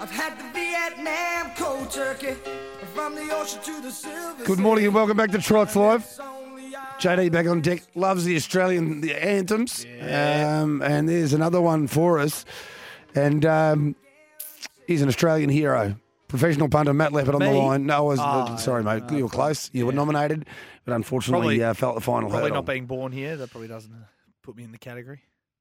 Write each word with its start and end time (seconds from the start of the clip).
I've 0.00 0.10
had 0.10 0.38
the 0.38 0.44
Vietnam 0.52 1.50
cold 1.56 1.90
turkey 1.90 2.34
from 2.94 3.14
the 3.14 3.28
ocean 3.34 3.60
to 3.62 3.80
the 3.82 3.90
silver. 3.90 4.44
Good 4.44 4.58
morning 4.58 4.84
and 4.86 4.94
welcome 4.94 5.16
back 5.16 5.30
to 5.32 5.38
Trots 5.38 5.74
Live. 5.74 6.02
It's 6.02 6.20
only 6.20 6.74
I- 6.76 6.86
JD 7.00 7.32
back 7.32 7.46
on 7.46 7.60
deck 7.60 7.82
loves 7.94 8.24
the 8.24 8.36
Australian 8.36 9.00
the 9.00 9.14
anthems, 9.14 9.84
um, 10.02 10.82
and 10.82 11.08
there's 11.08 11.32
another 11.32 11.60
one 11.60 11.86
for 11.88 12.18
us. 12.20 12.44
And 13.14 13.44
um, 13.44 13.96
he's 14.86 15.02
an 15.02 15.08
Australian 15.08 15.50
hero, 15.50 15.96
professional 16.28 16.68
punter 16.68 16.94
Matt 16.94 17.12
Leppard 17.12 17.34
on 17.34 17.40
the 17.40 17.50
line. 17.50 17.86
No, 17.86 17.96
I 17.96 18.00
was 18.00 18.18
Oh, 18.22 18.56
sorry, 18.56 18.84
mate. 18.84 19.02
you 19.10 19.24
were 19.24 19.30
close. 19.30 19.68
You 19.72 19.86
were 19.86 19.92
nominated, 19.92 20.46
but 20.84 20.94
unfortunately 20.94 21.58
Probably- 21.58 21.64
uh, 21.64 21.74
felt 21.74 21.94
the 21.96 22.00
final 22.00 22.28
Probably 22.28 22.50
hurdle. 22.50 22.56
not 22.62 22.66
being 22.66 22.86
born 22.86 23.10
here. 23.12 23.36
That 23.36 23.50
probably 23.50 23.68
doesn't 23.68 23.92
uh, 23.92 23.96
put 24.42 24.56
me 24.56 24.62
in 24.64 24.70
the 24.72 24.78
category. 24.78 25.20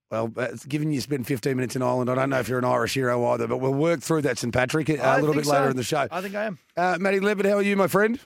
Well, 0.09 0.31
uh, 0.37 0.47
given 0.67 0.91
you 0.93 1.01
spent 1.01 1.27
15 1.27 1.55
minutes 1.55 1.75
in 1.75 1.81
Ireland. 1.81 2.09
I 2.09 2.15
don't 2.15 2.29
know 2.29 2.39
if 2.39 2.47
you're 2.47 2.59
an 2.59 2.65
Irish 2.65 2.93
hero 2.93 3.25
either, 3.27 3.47
but 3.47 3.57
we'll 3.57 3.73
work 3.73 4.01
through 4.01 4.21
that 4.21 4.37
St 4.37 4.53
Patrick 4.53 4.89
uh, 4.89 4.93
a 4.93 5.01
I 5.01 5.19
little 5.19 5.35
bit 5.35 5.45
later 5.45 5.65
so. 5.65 5.69
in 5.71 5.75
the 5.75 5.83
show. 5.83 6.07
I 6.09 6.21
think 6.21 6.33
I 6.33 6.45
am. 6.45 6.59
Uh, 6.77 6.97
Matty 6.99 7.19
Leppard, 7.19 7.45
how 7.45 7.55
are 7.55 7.61
you, 7.61 7.75
my 7.75 7.87
friend? 7.87 8.19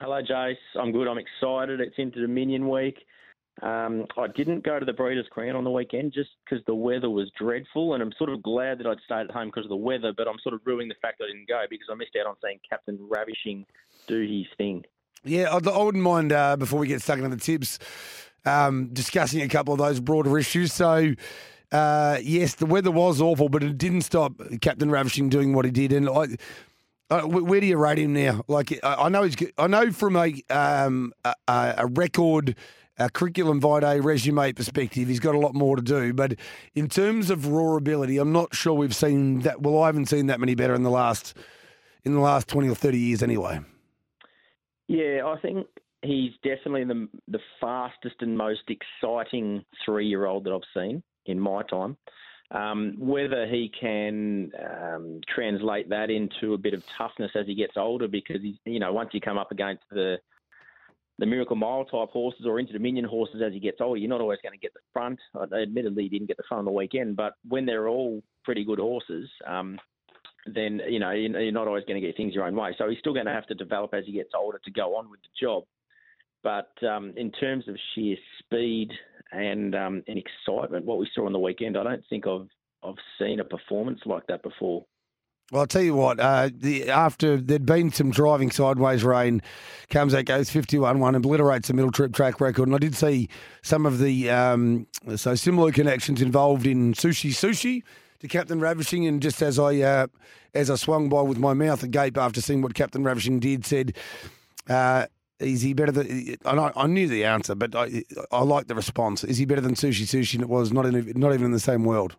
Hello, 0.00 0.20
Jace. 0.22 0.56
I'm 0.80 0.92
good. 0.92 1.06
I'm 1.06 1.18
excited. 1.18 1.80
It's 1.80 1.94
Inter 1.98 2.22
Dominion 2.22 2.68
week. 2.68 2.96
Um, 3.62 4.06
I 4.18 4.26
didn't 4.26 4.64
go 4.64 4.80
to 4.80 4.84
the 4.84 4.92
Breeders' 4.92 5.26
Crown 5.30 5.54
on 5.54 5.62
the 5.62 5.70
weekend 5.70 6.12
just 6.12 6.30
because 6.44 6.64
the 6.66 6.74
weather 6.74 7.08
was 7.10 7.30
dreadful, 7.38 7.94
and 7.94 8.02
I'm 8.02 8.12
sort 8.18 8.30
of 8.30 8.42
glad 8.42 8.78
that 8.78 8.86
I'd 8.86 8.98
stayed 9.04 9.28
at 9.28 9.30
home 9.30 9.48
because 9.48 9.64
of 9.64 9.68
the 9.68 9.76
weather. 9.76 10.12
But 10.16 10.26
I'm 10.26 10.38
sort 10.42 10.54
of 10.54 10.62
ruining 10.64 10.88
the 10.88 10.96
fact 11.00 11.18
that 11.18 11.26
I 11.26 11.28
didn't 11.28 11.48
go 11.48 11.62
because 11.70 11.86
I 11.92 11.94
missed 11.94 12.16
out 12.18 12.26
on 12.26 12.34
seeing 12.42 12.58
Captain 12.68 12.98
Ravishing 13.00 13.66
do 14.08 14.22
his 14.22 14.46
thing. 14.56 14.84
Yeah, 15.22 15.54
I'd, 15.54 15.66
I 15.68 15.82
wouldn't 15.82 16.02
mind 16.02 16.32
uh, 16.32 16.56
before 16.56 16.80
we 16.80 16.88
get 16.88 17.02
stuck 17.02 17.18
into 17.18 17.30
the 17.30 17.36
tips 17.36 17.78
um, 18.44 18.88
discussing 18.92 19.42
a 19.42 19.48
couple 19.48 19.72
of 19.74 19.78
those 19.78 20.00
broader 20.00 20.38
issues. 20.38 20.72
So, 20.72 21.14
uh, 21.72 22.18
yes, 22.22 22.54
the 22.54 22.66
weather 22.66 22.90
was 22.90 23.20
awful, 23.20 23.48
but 23.48 23.62
it 23.62 23.78
didn't 23.78 24.02
stop 24.02 24.32
Captain 24.60 24.90
Ravishing 24.90 25.28
doing 25.28 25.54
what 25.54 25.64
he 25.64 25.70
did. 25.70 25.92
And 25.92 26.08
I, 26.08 27.24
where 27.24 27.60
do 27.60 27.66
you 27.66 27.76
rate 27.76 27.98
him 27.98 28.12
now? 28.12 28.42
Like, 28.48 28.78
I 28.82 29.08
know 29.08 29.22
he's, 29.22 29.36
I 29.58 29.66
know 29.66 29.92
from 29.92 30.16
a 30.16 30.34
um, 30.50 31.12
a 31.24 31.34
a 31.46 31.86
record. 31.86 32.56
A 32.96 33.10
curriculum 33.10 33.60
vitae 33.60 33.98
resume 33.98 34.52
perspective, 34.52 35.08
he's 35.08 35.18
got 35.18 35.34
a 35.34 35.38
lot 35.40 35.52
more 35.52 35.74
to 35.74 35.82
do. 35.82 36.12
But 36.12 36.36
in 36.76 36.88
terms 36.88 37.28
of 37.28 37.48
raw 37.48 37.74
ability, 37.74 38.18
I'm 38.18 38.30
not 38.30 38.54
sure 38.54 38.72
we've 38.72 38.94
seen 38.94 39.40
that. 39.40 39.60
Well, 39.60 39.82
I 39.82 39.86
haven't 39.86 40.06
seen 40.06 40.28
that 40.28 40.38
many 40.38 40.54
better 40.54 40.76
in 40.76 40.84
the 40.84 40.90
last 40.90 41.36
in 42.04 42.14
the 42.14 42.20
last 42.20 42.46
twenty 42.46 42.68
or 42.68 42.76
thirty 42.76 43.00
years, 43.00 43.20
anyway. 43.20 43.58
Yeah, 44.86 45.26
I 45.26 45.40
think 45.40 45.66
he's 46.04 46.32
definitely 46.42 46.84
the 46.84 47.08
the 47.28 47.40
fastest 47.60 48.16
and 48.20 48.36
most 48.36 48.62
exciting 48.68 49.64
three 49.84 50.06
year 50.06 50.26
old 50.26 50.44
that 50.44 50.52
I've 50.52 50.60
seen 50.80 51.02
in 51.26 51.40
my 51.40 51.62
time. 51.64 51.96
Um, 52.50 52.94
whether 52.98 53.46
he 53.46 53.72
can 53.80 54.52
um, 54.62 55.20
translate 55.34 55.88
that 55.88 56.10
into 56.10 56.54
a 56.54 56.58
bit 56.58 56.74
of 56.74 56.82
toughness 56.96 57.32
as 57.34 57.46
he 57.46 57.54
gets 57.54 57.76
older, 57.76 58.06
because 58.06 58.42
he's, 58.42 58.56
you 58.64 58.78
know 58.78 58.92
once 58.92 59.10
you 59.12 59.20
come 59.20 59.38
up 59.38 59.50
against 59.50 59.82
the 59.90 60.18
the 61.18 61.26
Miracle 61.26 61.56
Mile 61.56 61.84
type 61.84 62.10
horses 62.10 62.44
or 62.44 62.58
Inter 62.58 62.72
Dominion 62.72 63.04
horses 63.04 63.40
as 63.44 63.52
he 63.52 63.60
gets 63.60 63.80
older, 63.80 63.98
you're 63.98 64.10
not 64.10 64.20
always 64.20 64.40
going 64.42 64.52
to 64.52 64.58
get 64.58 64.74
the 64.74 64.80
front. 64.92 65.18
Admittedly, 65.52 66.02
he 66.04 66.08
didn't 66.08 66.26
get 66.26 66.36
the 66.36 66.42
front 66.48 66.60
on 66.60 66.64
the 66.64 66.72
weekend, 66.72 67.14
but 67.16 67.34
when 67.48 67.64
they're 67.64 67.88
all 67.88 68.20
pretty 68.42 68.64
good 68.64 68.80
horses, 68.80 69.30
um, 69.46 69.78
then 70.46 70.80
you 70.88 70.98
know 70.98 71.12
you're 71.12 71.52
not 71.52 71.68
always 71.68 71.84
going 71.84 72.00
to 72.00 72.06
get 72.06 72.16
things 72.16 72.34
your 72.34 72.44
own 72.44 72.54
way. 72.54 72.74
So 72.76 72.88
he's 72.88 72.98
still 72.98 73.14
going 73.14 73.26
to 73.26 73.32
have 73.32 73.46
to 73.46 73.54
develop 73.54 73.94
as 73.94 74.04
he 74.06 74.12
gets 74.12 74.30
older 74.36 74.60
to 74.64 74.70
go 74.70 74.96
on 74.96 75.08
with 75.08 75.20
the 75.22 75.28
job. 75.40 75.64
But 76.44 76.70
um, 76.86 77.14
in 77.16 77.32
terms 77.32 77.66
of 77.68 77.76
sheer 77.94 78.16
speed 78.38 78.90
and 79.32 79.74
um, 79.74 80.04
and 80.06 80.18
excitement, 80.18 80.84
what 80.84 80.98
we 80.98 81.08
saw 81.14 81.26
on 81.26 81.32
the 81.32 81.38
weekend, 81.38 81.76
I 81.76 81.82
don't 81.82 82.04
think 82.08 82.26
I've 82.26 82.48
I've 82.84 82.94
seen 83.18 83.40
a 83.40 83.44
performance 83.44 84.00
like 84.04 84.26
that 84.28 84.42
before. 84.42 84.84
Well, 85.52 85.60
I'll 85.60 85.66
tell 85.66 85.82
you 85.82 85.94
what, 85.94 86.18
uh, 86.18 86.48
the, 86.54 86.90
after 86.90 87.36
there'd 87.36 87.66
been 87.66 87.92
some 87.92 88.10
driving 88.10 88.50
sideways 88.50 89.04
rain, 89.04 89.42
comes 89.90 90.14
out, 90.14 90.24
goes 90.24 90.48
51 90.48 91.00
1, 91.00 91.14
obliterates 91.14 91.68
the 91.68 91.74
middle 91.74 91.92
trip 91.92 92.14
track 92.14 92.40
record. 92.40 92.66
And 92.66 92.74
I 92.74 92.78
did 92.78 92.94
see 92.94 93.28
some 93.62 93.84
of 93.84 93.98
the 93.98 94.30
um, 94.30 94.86
so 95.16 95.34
similar 95.34 95.70
connections 95.70 96.22
involved 96.22 96.66
in 96.66 96.94
Sushi 96.94 97.30
Sushi 97.30 97.82
to 98.20 98.28
Captain 98.28 98.58
Ravishing. 98.58 99.06
And 99.06 99.20
just 99.20 99.42
as 99.42 99.58
I 99.58 99.80
uh, 99.80 100.06
as 100.54 100.70
I 100.70 100.76
swung 100.76 101.08
by 101.08 101.20
with 101.20 101.38
my 101.38 101.52
mouth 101.52 101.82
agape 101.82 102.16
after 102.16 102.40
seeing 102.40 102.62
what 102.62 102.74
Captain 102.74 103.04
Ravishing 103.04 103.38
did, 103.40 103.66
said, 103.66 103.96
uh, 104.68 105.06
is 105.44 105.62
he 105.62 105.74
better 105.74 105.92
than? 105.92 106.36
I, 106.44 106.54
know- 106.54 106.72
I 106.76 106.86
knew 106.86 107.06
the 107.08 107.24
answer, 107.24 107.54
but 107.54 107.74
I, 107.74 108.04
I 108.32 108.42
like 108.42 108.66
the 108.66 108.74
response. 108.74 109.24
Is 109.24 109.38
he 109.38 109.44
better 109.44 109.60
than 109.60 109.74
Sushi 109.74 110.04
Sushi? 110.04 110.34
And 110.34 110.42
it 110.42 110.48
was 110.48 110.72
not 110.72 110.86
in, 110.86 111.12
not 111.16 111.32
even 111.32 111.46
in 111.46 111.52
the 111.52 111.60
same 111.60 111.84
world. 111.84 112.16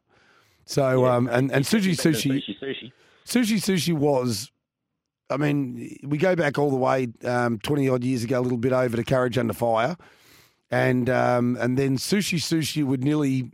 So 0.66 1.06
um, 1.06 1.28
and 1.28 1.52
and 1.52 1.66
Sushi 1.66 1.92
Sushi. 1.94 2.44
sushi, 2.44 2.60
sushi. 2.60 2.92
Sushi 3.26 3.58
Sushi 3.58 3.94
was, 3.94 4.52
I 5.30 5.38
mean, 5.38 5.98
we 6.04 6.18
go 6.18 6.36
back 6.36 6.60
all 6.60 6.70
the 6.70 6.76
way 6.76 7.08
um, 7.24 7.58
20 7.60 7.90
odd 7.90 8.04
years 8.04 8.24
ago, 8.24 8.40
a 8.40 8.42
little 8.42 8.58
bit 8.58 8.72
over 8.72 8.96
to 8.96 9.04
Courage 9.04 9.38
Under 9.38 9.54
Fire. 9.54 9.98
And 10.72 11.10
um, 11.10 11.58
and 11.60 11.78
then 11.78 11.98
Sushi 11.98 12.40
Sushi 12.40 12.84
would 12.84 13.04
nearly 13.04 13.52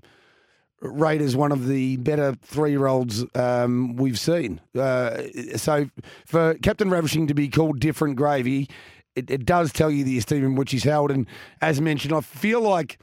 rate 0.81 1.21
as 1.21 1.35
one 1.35 1.51
of 1.51 1.67
the 1.67 1.97
better 1.97 2.35
three 2.41 2.71
year 2.71 2.87
olds 2.87 3.23
um, 3.35 3.95
we've 3.95 4.19
seen. 4.19 4.59
Uh, 4.77 5.21
so 5.55 5.89
for 6.25 6.55
Captain 6.55 6.89
Ravishing 6.89 7.27
to 7.27 7.33
be 7.33 7.47
called 7.49 7.79
Different 7.79 8.15
Gravy, 8.15 8.67
it, 9.15 9.29
it 9.29 9.45
does 9.45 9.73
tell 9.73 9.91
you 9.91 10.03
the 10.03 10.17
esteem 10.17 10.43
in 10.43 10.55
which 10.55 10.71
he's 10.71 10.83
held. 10.83 11.11
And 11.11 11.27
as 11.61 11.81
mentioned, 11.81 12.13
I 12.13 12.21
feel 12.21 12.61
like 12.61 12.99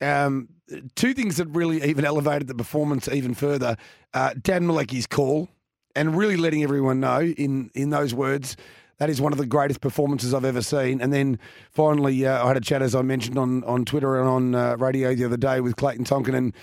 um, 0.00 0.48
two 0.94 1.14
things 1.14 1.36
that 1.36 1.46
really 1.46 1.82
even 1.82 2.04
elevated 2.04 2.48
the 2.48 2.54
performance 2.54 3.08
even 3.08 3.34
further. 3.34 3.76
Uh, 4.14 4.34
Dan 4.40 4.64
Malecki's 4.64 5.06
call 5.06 5.48
and 5.94 6.16
really 6.16 6.36
letting 6.36 6.62
everyone 6.62 7.00
know 7.00 7.20
in, 7.20 7.70
in 7.74 7.90
those 7.90 8.14
words 8.14 8.56
that 8.98 9.10
is 9.10 9.20
one 9.20 9.32
of 9.32 9.38
the 9.38 9.46
greatest 9.46 9.80
performances 9.80 10.32
I've 10.32 10.44
ever 10.44 10.62
seen. 10.62 11.00
And 11.00 11.12
then 11.12 11.38
finally, 11.72 12.24
uh, 12.24 12.44
I 12.44 12.46
had 12.46 12.56
a 12.56 12.60
chat, 12.60 12.82
as 12.82 12.94
I 12.94 13.02
mentioned, 13.02 13.36
on, 13.36 13.64
on 13.64 13.84
Twitter 13.84 14.20
and 14.20 14.28
on 14.28 14.54
uh, 14.54 14.76
radio 14.76 15.12
the 15.14 15.24
other 15.24 15.36
day 15.36 15.60
with 15.60 15.74
Clayton 15.74 16.04
Tonkin. 16.04 16.36
And 16.36 16.54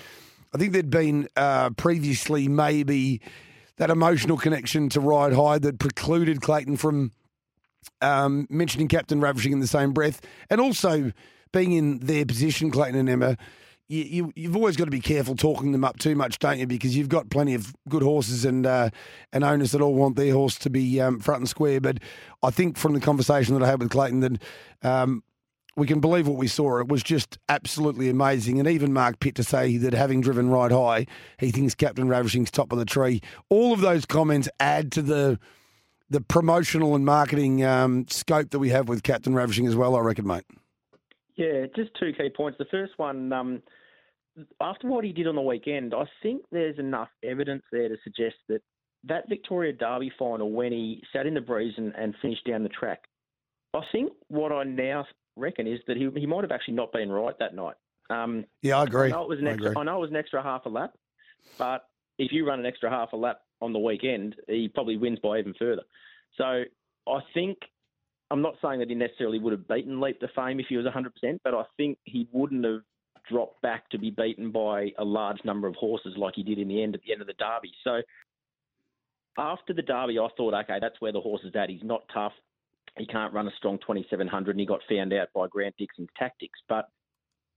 I 0.53 0.57
think 0.57 0.71
there'd 0.71 0.89
been 0.89 1.27
uh, 1.35 1.71
previously 1.71 2.47
maybe 2.47 3.19
that 3.75 3.89
emotional 3.89 4.37
connection 4.37 4.87
to 4.89 5.01
Ride 5.01 5.33
High 5.33 5.59
that 5.59 5.79
precluded 5.79 6.41
Clayton 6.41 6.77
from 6.77 7.11
um, 8.01 8.47
mentioning 8.49 8.87
Captain 8.87 9.21
Ravishing 9.21 9.51
in 9.51 9.59
the 9.59 9.67
same 9.67 9.91
breath, 9.93 10.21
and 10.49 10.61
also 10.61 11.11
being 11.51 11.73
in 11.73 11.99
their 11.99 12.25
position, 12.25 12.71
Clayton 12.71 12.95
and 12.95 13.09
Emma. 13.09 13.37
You, 13.87 14.03
you, 14.03 14.33
you've 14.35 14.55
always 14.55 14.77
got 14.77 14.85
to 14.85 14.91
be 14.91 14.99
careful 14.99 15.35
talking 15.35 15.71
them 15.71 15.83
up 15.83 15.97
too 15.97 16.15
much, 16.15 16.37
don't 16.37 16.59
you? 16.59 16.67
Because 16.67 16.95
you've 16.95 17.09
got 17.09 17.31
plenty 17.31 17.55
of 17.55 17.73
good 17.89 18.03
horses 18.03 18.45
and 18.45 18.67
uh, 18.67 18.91
and 19.33 19.43
owners 19.43 19.71
that 19.71 19.81
all 19.81 19.95
want 19.95 20.15
their 20.15 20.31
horse 20.31 20.59
to 20.59 20.69
be 20.69 21.01
um, 21.01 21.19
front 21.19 21.39
and 21.39 21.49
square. 21.49 21.81
But 21.81 21.97
I 22.43 22.51
think 22.51 22.77
from 22.77 22.93
the 22.93 22.99
conversation 22.99 23.55
that 23.55 23.65
I 23.65 23.67
had 23.67 23.81
with 23.81 23.89
Clayton, 23.89 24.19
that 24.19 24.43
um, 24.83 25.23
we 25.75 25.87
can 25.87 25.99
believe 25.99 26.27
what 26.27 26.37
we 26.37 26.47
saw. 26.47 26.79
It 26.79 26.87
was 26.87 27.01
just 27.01 27.39
absolutely 27.47 28.09
amazing. 28.09 28.59
And 28.59 28.67
even 28.67 28.93
Mark 28.93 29.19
Pitt 29.19 29.33
to 29.35 29.43
say 29.43 29.77
that 29.77 29.93
having 29.93 30.21
driven 30.21 30.49
Ride 30.49 30.71
High, 30.71 31.07
he 31.39 31.49
thinks 31.49 31.73
Captain 31.73 32.07
Ravishing's 32.07 32.51
top 32.51 32.71
of 32.71 32.77
the 32.77 32.85
tree. 32.85 33.21
All 33.49 33.73
of 33.73 33.81
those 33.81 34.05
comments 34.05 34.49
add 34.59 34.91
to 34.91 35.01
the 35.01 35.39
the 36.09 36.21
promotional 36.21 36.95
and 36.95 37.05
marketing 37.05 37.63
um, 37.63 38.05
scope 38.09 38.49
that 38.51 38.59
we 38.59 38.69
have 38.69 38.87
with 38.89 39.03
Captain 39.03 39.33
Ravishing 39.33 39.67
as 39.67 39.75
well, 39.75 39.95
I 39.95 39.99
reckon, 39.99 40.25
mate. 40.25 40.45
Yeah, 41.35 41.65
just 41.75 41.91
two 41.99 42.11
key 42.17 42.29
points. 42.35 42.57
The 42.57 42.65
first 42.65 42.93
one, 42.97 43.31
um, 43.31 43.61
after 44.61 44.87
what 44.87 45.03
he 45.05 45.13
did 45.13 45.27
on 45.27 45.35
the 45.35 45.41
weekend, 45.41 45.93
I 45.93 46.03
think 46.21 46.43
there's 46.51 46.77
enough 46.79 47.09
evidence 47.23 47.63
there 47.71 47.87
to 47.89 47.95
suggest 48.03 48.35
that 48.49 48.61
that 49.05 49.29
Victoria 49.29 49.71
Derby 49.71 50.11
final 50.19 50.51
when 50.51 50.73
he 50.73 51.01
sat 51.13 51.25
in 51.25 51.33
the 51.33 51.39
breeze 51.41 51.73
and, 51.77 51.93
and 51.95 52.13
finished 52.21 52.45
down 52.45 52.63
the 52.63 52.69
track. 52.69 52.99
I 53.73 53.79
think 53.93 54.11
what 54.27 54.51
I 54.51 54.63
now 54.63 55.05
reckon 55.37 55.67
is 55.67 55.79
that 55.87 55.95
he 55.95 56.09
he 56.19 56.25
might 56.25 56.43
have 56.43 56.51
actually 56.51 56.73
not 56.73 56.91
been 56.91 57.09
right 57.09 57.35
that 57.39 57.55
night. 57.55 57.75
Um, 58.09 58.45
Yeah, 58.61 58.79
I 58.79 58.83
agree. 58.83 59.07
I 59.07 59.11
know 59.11 59.23
it 59.23 59.29
was 59.29 59.39
an 59.39 59.47
I 59.47 59.51
extra. 59.51 59.69
agree. 59.71 59.81
I 59.81 59.85
know 59.85 59.97
it 59.97 60.01
was 60.01 60.09
an 60.09 60.15
extra 60.17 60.43
half 60.43 60.65
a 60.65 60.69
lap, 60.69 60.91
but 61.57 61.85
if 62.17 62.31
you 62.33 62.45
run 62.45 62.59
an 62.59 62.65
extra 62.65 62.89
half 62.89 63.13
a 63.13 63.15
lap 63.15 63.39
on 63.61 63.73
the 63.73 63.79
weekend, 63.79 64.35
he 64.47 64.67
probably 64.67 64.97
wins 64.97 65.19
by 65.19 65.39
even 65.39 65.53
further. 65.57 65.83
So 66.37 66.63
I 67.07 67.19
think 67.33 67.57
I'm 68.31 68.41
not 68.41 68.55
saying 68.61 68.79
that 68.79 68.89
he 68.89 68.95
necessarily 68.95 69.39
would 69.39 69.53
have 69.53 69.67
beaten 69.67 69.99
Leap 69.99 70.19
to 70.19 70.27
Fame 70.35 70.59
if 70.59 70.67
he 70.69 70.77
was 70.77 70.85
100%, 70.85 71.39
but 71.43 71.53
I 71.53 71.63
think 71.77 71.97
he 72.03 72.27
wouldn't 72.31 72.65
have 72.65 72.81
dropped 73.29 73.61
back 73.61 73.89
to 73.89 73.97
be 73.97 74.11
beaten 74.11 74.51
by 74.51 74.91
a 74.97 75.03
large 75.03 75.43
number 75.43 75.67
of 75.67 75.75
horses 75.75 76.13
like 76.17 76.35
he 76.35 76.43
did 76.43 76.59
in 76.59 76.67
the 76.67 76.81
end 76.81 76.95
at 76.95 77.01
the 77.05 77.11
end 77.11 77.21
of 77.21 77.27
the 77.27 77.33
Derby. 77.33 77.71
So 77.83 78.01
after 79.37 79.73
the 79.73 79.81
Derby, 79.81 80.19
I 80.19 80.27
thought, 80.35 80.53
okay, 80.53 80.77
that's 80.79 80.99
where 80.99 81.11
the 81.11 81.21
horse 81.21 81.41
is 81.43 81.55
at. 81.55 81.69
He's 81.69 81.83
not 81.83 82.03
tough. 82.13 82.33
He 82.97 83.05
can't 83.05 83.33
run 83.33 83.47
a 83.47 83.51
strong 83.57 83.77
2700, 83.79 84.51
and 84.51 84.59
he 84.59 84.65
got 84.65 84.81
found 84.89 85.13
out 85.13 85.29
by 85.33 85.47
Grant 85.47 85.75
Dixon's 85.77 86.09
tactics. 86.17 86.59
But 86.67 86.89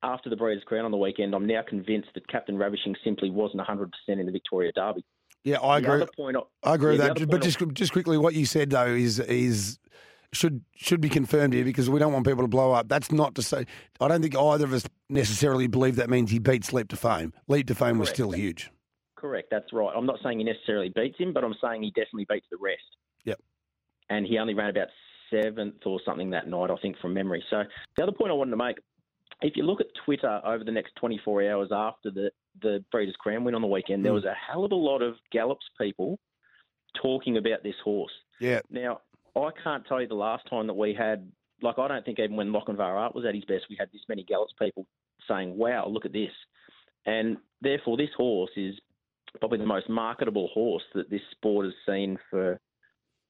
after 0.02 0.30
the 0.30 0.36
Breeders' 0.36 0.64
Crown 0.64 0.84
on 0.84 0.90
the 0.90 0.96
weekend, 0.96 1.34
I'm 1.34 1.46
now 1.46 1.62
convinced 1.66 2.10
that 2.14 2.28
Captain 2.28 2.56
Ravishing 2.56 2.94
simply 3.02 3.30
wasn't 3.30 3.62
100% 3.66 3.88
in 4.08 4.26
the 4.26 4.32
Victoria 4.32 4.72
Derby. 4.72 5.04
Yeah, 5.44 5.60
I 5.60 5.80
The 5.80 5.92
agree. 5.92 6.06
point, 6.16 6.36
I 6.62 6.74
agree 6.74 6.92
with 6.92 7.00
yeah, 7.00 7.08
the 7.14 7.20
that. 7.20 7.30
But 7.30 7.42
just 7.42 7.58
just 7.72 7.92
quickly, 7.92 8.16
what 8.18 8.34
you 8.34 8.46
said 8.46 8.70
though 8.70 8.86
is 8.86 9.18
is 9.18 9.78
should 10.32 10.64
should 10.76 11.00
be 11.00 11.08
confirmed 11.08 11.52
here 11.52 11.64
because 11.64 11.90
we 11.90 11.98
don't 11.98 12.12
want 12.12 12.26
people 12.26 12.42
to 12.42 12.48
blow 12.48 12.72
up. 12.72 12.88
That's 12.88 13.10
not 13.10 13.34
to 13.34 13.42
say 13.42 13.66
I 14.00 14.08
don't 14.08 14.22
think 14.22 14.36
either 14.36 14.64
of 14.64 14.72
us 14.72 14.84
necessarily 15.08 15.66
believe 15.66 15.96
that 15.96 16.08
means 16.08 16.30
he 16.30 16.38
beats 16.38 16.72
Leap 16.72 16.88
to 16.88 16.96
Fame. 16.96 17.32
Leap 17.48 17.66
to 17.66 17.74
Fame 17.74 17.98
was 17.98 18.08
still 18.08 18.30
huge. 18.30 18.70
Correct, 19.16 19.48
that's 19.50 19.72
right. 19.72 19.92
I'm 19.94 20.06
not 20.06 20.18
saying 20.22 20.38
he 20.38 20.44
necessarily 20.44 20.88
beats 20.88 21.18
him, 21.18 21.32
but 21.32 21.44
I'm 21.44 21.54
saying 21.62 21.82
he 21.82 21.90
definitely 21.90 22.26
beats 22.28 22.46
the 22.50 22.56
rest. 22.60 22.82
Yep. 23.24 23.40
And 24.10 24.26
he 24.26 24.38
only 24.38 24.54
ran 24.54 24.70
about 24.70 24.88
seventh 25.30 25.86
or 25.86 26.00
something 26.04 26.30
that 26.30 26.48
night, 26.48 26.70
I 26.70 26.76
think, 26.82 26.98
from 26.98 27.14
memory. 27.14 27.42
So 27.48 27.62
the 27.96 28.02
other 28.02 28.12
point 28.12 28.30
I 28.30 28.34
wanted 28.34 28.50
to 28.50 28.56
make, 28.56 28.78
if 29.40 29.56
you 29.56 29.62
look 29.62 29.80
at 29.80 29.86
Twitter 30.04 30.40
over 30.44 30.64
the 30.64 30.72
next 30.72 30.96
24 30.96 31.50
hours 31.50 31.68
after 31.72 32.10
the, 32.10 32.30
the 32.60 32.84
Breeders' 32.90 33.16
Crown 33.16 33.44
win 33.44 33.54
on 33.54 33.62
the 33.62 33.68
weekend, 33.68 34.04
there 34.04 34.12
Mm. 34.12 34.16
was 34.16 34.24
a 34.24 34.34
hell 34.34 34.64
of 34.64 34.72
a 34.72 34.76
lot 34.76 35.02
of 35.02 35.16
Gallops 35.30 35.68
people 35.78 36.18
talking 36.94 37.36
about 37.36 37.62
this 37.62 37.78
horse. 37.82 38.12
Yeah. 38.40 38.60
Now, 38.70 39.00
I 39.34 39.50
can't 39.62 39.86
tell 39.86 40.00
you 40.00 40.06
the 40.06 40.14
last 40.14 40.46
time 40.46 40.66
that 40.66 40.74
we 40.74 40.92
had, 40.92 41.30
like, 41.62 41.78
I 41.78 41.88
don't 41.88 42.04
think 42.04 42.18
even 42.18 42.36
when 42.36 42.50
Lochinvar 42.52 42.80
Art 42.80 43.14
was 43.14 43.24
at 43.24 43.34
his 43.34 43.44
best, 43.46 43.68
we 43.70 43.76
had 43.76 43.90
this 43.92 44.02
many 44.08 44.22
Gallops 44.24 44.52
people 44.58 44.86
saying, 45.26 45.56
wow, 45.56 45.86
look 45.86 46.04
at 46.04 46.12
this. 46.12 46.32
And 47.06 47.38
therefore, 47.60 47.96
this 47.96 48.12
horse 48.16 48.50
is 48.56 48.78
probably 49.40 49.58
the 49.58 49.66
most 49.66 49.88
marketable 49.88 50.48
horse 50.48 50.84
that 50.94 51.08
this 51.08 51.22
sport 51.30 51.64
has 51.64 51.74
seen 51.86 52.18
for 52.28 52.60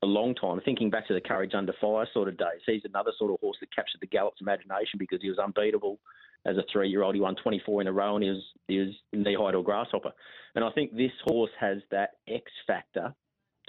a 0.03 0.07
long 0.07 0.35
time. 0.35 0.61
Thinking 0.65 0.91
back 0.91 1.07
to 1.07 1.15
the 1.15 1.21
Courage 1.21 1.55
Under 1.55 1.73
Fire 1.81 2.09
sort 2.13 2.29
of 2.29 2.37
days, 2.37 2.61
he's 2.67 2.85
another 2.85 3.13
sort 3.17 3.31
of 3.31 3.39
horse 3.41 3.57
that 3.61 3.73
captured 3.75 4.01
the 4.01 4.09
Gallop's 4.09 4.41
imagination 4.41 4.99
because 4.99 5.21
he 5.23 5.29
was 5.29 5.39
unbeatable 5.39 6.01
as 6.47 6.57
a 6.57 6.65
three-year-old. 6.73 7.15
He 7.15 7.21
won 7.21 7.37
24 7.43 7.83
in 7.83 7.87
a 7.87 7.93
row, 7.93 8.17
and 8.17 8.25
he 8.25 8.31
was 8.31 8.43
he 8.69 8.79
was 8.79 8.89
knee-high 9.13 9.53
to 9.53 9.59
a 9.59 9.63
grasshopper. 9.63 10.13
And 10.55 10.65
I 10.65 10.71
think 10.73 10.93
this 10.93 11.13
horse 11.25 11.51
has 11.59 11.79
that 11.91 12.11
X 12.29 12.45
factor 12.67 13.15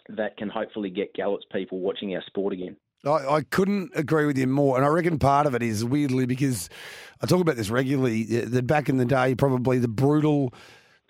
that 0.10 0.38
can 0.38 0.50
hopefully 0.50 0.90
get 0.90 1.14
Gallop's 1.14 1.46
people 1.52 1.80
watching 1.80 2.16
our 2.16 2.24
sport 2.28 2.54
again. 2.54 2.76
I, 3.06 3.36
I 3.36 3.42
couldn't 3.42 3.92
agree 3.96 4.26
with 4.26 4.38
you 4.38 4.48
more, 4.48 4.78
and 4.78 4.86
I 4.86 4.90
reckon 4.90 5.20
part 5.20 5.46
of 5.46 5.56
it 5.56 5.62
is 5.62 5.84
weirdly 5.84 6.26
because 6.26 6.70
I 7.22 7.26
talk 7.26 7.42
about 7.42 7.56
this 7.56 7.70
regularly. 7.70 8.24
That 8.24 8.68
back 8.68 8.90
in 8.90 8.98
the 8.98 9.06
day, 9.06 9.36
probably 9.36 9.80
the 9.80 9.88
brutal, 9.88 10.54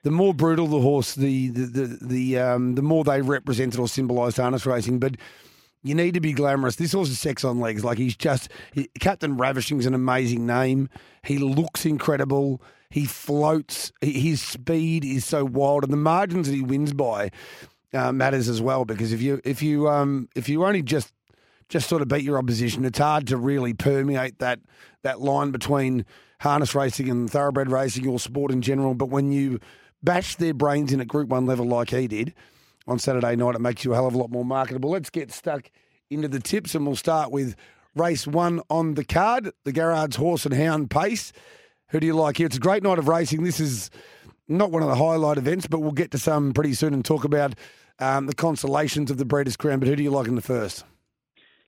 the 0.04 0.12
more 0.12 0.33
brutal 0.33 0.68
the 0.68 0.81
horse, 0.81 1.15
the 1.15 1.50
the 1.50 1.65
the, 1.65 1.98
the 2.01 2.39
um, 2.39 2.75
the 2.75 2.81
more 2.81 3.04
they 3.04 3.21
represented 3.21 3.80
or 3.80 3.88
symbolised 3.88 4.38
harness 4.38 4.65
racing. 4.65 5.00
But 5.00 5.18
you 5.83 5.94
need 5.94 6.13
to 6.13 6.21
be 6.21 6.33
glamorous. 6.33 6.77
This 6.77 6.94
horse 6.94 7.09
is 7.09 7.19
sex 7.19 7.44
on 7.44 7.59
legs. 7.59 7.83
Like 7.83 7.97
he's 7.97 8.15
just 8.15 8.50
he, 8.74 8.89
Captain 9.00 9.38
Ravishing's 9.38 9.85
an 9.85 9.94
amazing 9.94 10.45
name. 10.45 10.89
He 11.24 11.38
looks 11.38 11.85
incredible. 11.85 12.62
He 12.89 13.06
floats. 13.06 13.91
His 14.01 14.41
speed 14.41 15.03
is 15.03 15.25
so 15.25 15.44
wild, 15.45 15.83
and 15.83 15.91
the 15.91 15.97
margins 15.97 16.47
that 16.47 16.56
he 16.56 16.62
wins 16.62 16.94
by 16.94 17.31
uh, 17.94 18.12
matters 18.12 18.47
as 18.47 18.62
well. 18.62 18.85
Because 18.85 19.12
if 19.12 19.21
you 19.21 19.41
if 19.44 19.62
you 19.62 19.89
um 19.89 20.30
if 20.35 20.47
you 20.47 20.63
only 20.65 20.81
just 20.81 21.12
just 21.69 21.89
sort 21.89 22.01
of 22.01 22.07
beat 22.07 22.24
your 22.24 22.38
opposition, 22.38 22.86
it's 22.86 23.00
hard 23.00 23.27
to 23.27 23.38
really 23.38 23.74
permeate 23.74 24.39
that 24.39 24.59
that 25.01 25.19
line 25.21 25.51
between 25.51 26.06
harness 26.39 26.75
racing 26.75 27.09
and 27.09 27.29
thoroughbred 27.29 27.69
racing 27.69 28.07
or 28.07 28.19
sport 28.19 28.51
in 28.51 28.62
general. 28.62 28.94
But 28.94 29.09
when 29.09 29.31
you 29.31 29.59
bash 30.01 30.36
their 30.36 30.53
brains 30.53 30.94
in 30.94 31.01
at 31.01 31.07
Group 31.07 31.29
One 31.29 31.45
level 31.45 31.65
like 31.65 31.89
he 31.89 32.07
did 32.07 32.33
on 32.88 33.00
Saturday 33.00 33.35
night, 33.35 33.56
it 33.56 33.62
makes 33.62 33.85
you 33.85 33.94
a 33.94 33.95
hell 33.95 34.07
of 34.07 34.13
a 34.13 34.18
lot 34.18 34.30
more 34.30 34.45
marketable. 34.45 34.89
Let's 34.89 35.09
get 35.09 35.31
stuck 35.31 35.71
into 36.09 36.27
the 36.27 36.39
tips, 36.39 36.75
and 36.75 36.85
we'll 36.85 36.95
start 36.95 37.31
with 37.31 37.56
race 37.95 38.27
one 38.27 38.62
on 38.69 38.95
the 38.95 39.03
card, 39.03 39.51
the 39.63 39.71
Garrard's 39.71 40.15
Horse 40.15 40.45
and 40.45 40.53
Hound 40.53 40.89
Pace. 40.89 41.31
Who 41.89 42.00
do 42.00 42.07
you 42.07 42.15
like 42.15 42.38
here? 42.38 42.47
It's 42.47 42.57
a 42.57 42.59
great 42.59 42.83
night 42.83 43.00
of 43.00 43.07
racing. 43.07 43.44
This 43.44 43.59
is 43.59 43.89
not 44.47 44.71
one 44.71 44.81
of 44.81 44.89
the 44.89 44.95
highlight 44.95 45.38
events, 45.38 45.68
but 45.68 45.80
we'll 45.80 45.91
get 45.91 46.12
to 46.12 46.18
some 46.18 46.53
pretty 46.53 46.74
soon 46.74 46.94
and 46.94 47.06
talk 47.06 47.24
about 47.24 47.53
um, 48.00 48.25
the 48.25 48.35
consolations 48.35 49.12
of 49.12 49.18
the 49.18 49.25
Breeders' 49.25 49.56
Crown. 49.56 49.79
But 49.79 49.88
who 49.88 49.95
do 49.95 50.03
you 50.03 50.12
like 50.12 50.27
in 50.27 50.36
the 50.36 50.41
first? 50.41 50.83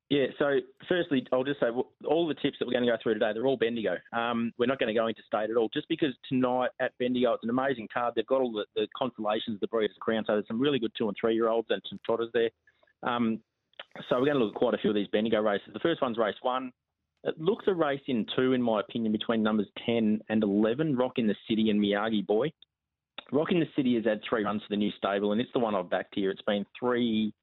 Yeah, 0.09 0.27
so 0.37 0.59
firstly, 0.87 1.25
I'll 1.33 1.43
just 1.43 1.59
say 1.59 1.67
all 2.07 2.27
the 2.27 2.35
tips 2.35 2.57
that 2.59 2.67
we're 2.67 2.73
going 2.73 2.85
to 2.85 2.91
go 2.91 2.97
through 3.01 3.15
today, 3.15 3.31
they're 3.33 3.47
all 3.47 3.57
Bendigo. 3.57 3.95
Um, 4.13 4.51
we're 4.59 4.67
not 4.67 4.77
going 4.77 4.93
to 4.93 4.99
go 4.99 5.07
into 5.07 5.21
state 5.25 5.49
at 5.49 5.57
all, 5.57 5.67
just 5.73 5.87
because 5.89 6.13
tonight 6.29 6.69
at 6.79 6.91
Bendigo, 6.99 7.33
it's 7.33 7.43
an 7.43 7.49
amazing 7.49 7.87
card. 7.91 8.13
They've 8.15 8.25
got 8.27 8.41
all 8.41 8.51
the, 8.51 8.65
the 8.75 8.87
the 8.99 9.67
Breeders' 9.67 9.97
Crown, 9.99 10.23
so 10.27 10.33
there's 10.33 10.47
some 10.47 10.61
really 10.61 10.77
good 10.77 10.91
two 10.95 11.07
and 11.07 11.17
three 11.19 11.33
year 11.33 11.49
olds 11.49 11.67
and 11.71 11.81
some 11.89 11.99
trotters 12.05 12.29
there. 12.33 12.51
Um, 13.01 13.39
so 14.07 14.19
we're 14.19 14.25
going 14.25 14.37
to 14.37 14.43
look 14.43 14.53
at 14.53 14.59
quite 14.59 14.73
a 14.75 14.77
few 14.77 14.91
of 14.91 14.95
these 14.95 15.07
Bendigo 15.07 15.41
races. 15.41 15.69
The 15.73 15.79
first 15.79 16.01
one's 16.03 16.19
race 16.19 16.35
one. 16.43 16.71
It 17.23 17.39
looks 17.41 17.65
a 17.67 17.73
race 17.73 18.01
in 18.07 18.27
two, 18.35 18.53
in 18.53 18.61
my 18.61 18.81
opinion, 18.81 19.11
between 19.11 19.41
numbers 19.41 19.67
10 19.87 20.21
and 20.29 20.43
11, 20.43 20.95
Rock 20.95 21.13
in 21.17 21.25
the 21.25 21.35
City 21.49 21.71
and 21.71 21.81
Miyagi 21.81 22.25
Boy. 22.25 22.51
Rock 23.31 23.51
in 23.51 23.59
the 23.59 23.65
City 23.75 23.95
has 23.95 24.05
had 24.05 24.21
three 24.29 24.43
runs 24.43 24.61
for 24.61 24.67
the 24.69 24.75
new 24.77 24.91
stable, 24.95 25.31
and 25.31 25.41
it's 25.41 25.49
the 25.51 25.59
one 25.59 25.73
I've 25.73 25.89
backed 25.89 26.13
here. 26.13 26.29
It's 26.29 26.43
been 26.43 26.63
three 26.79 27.33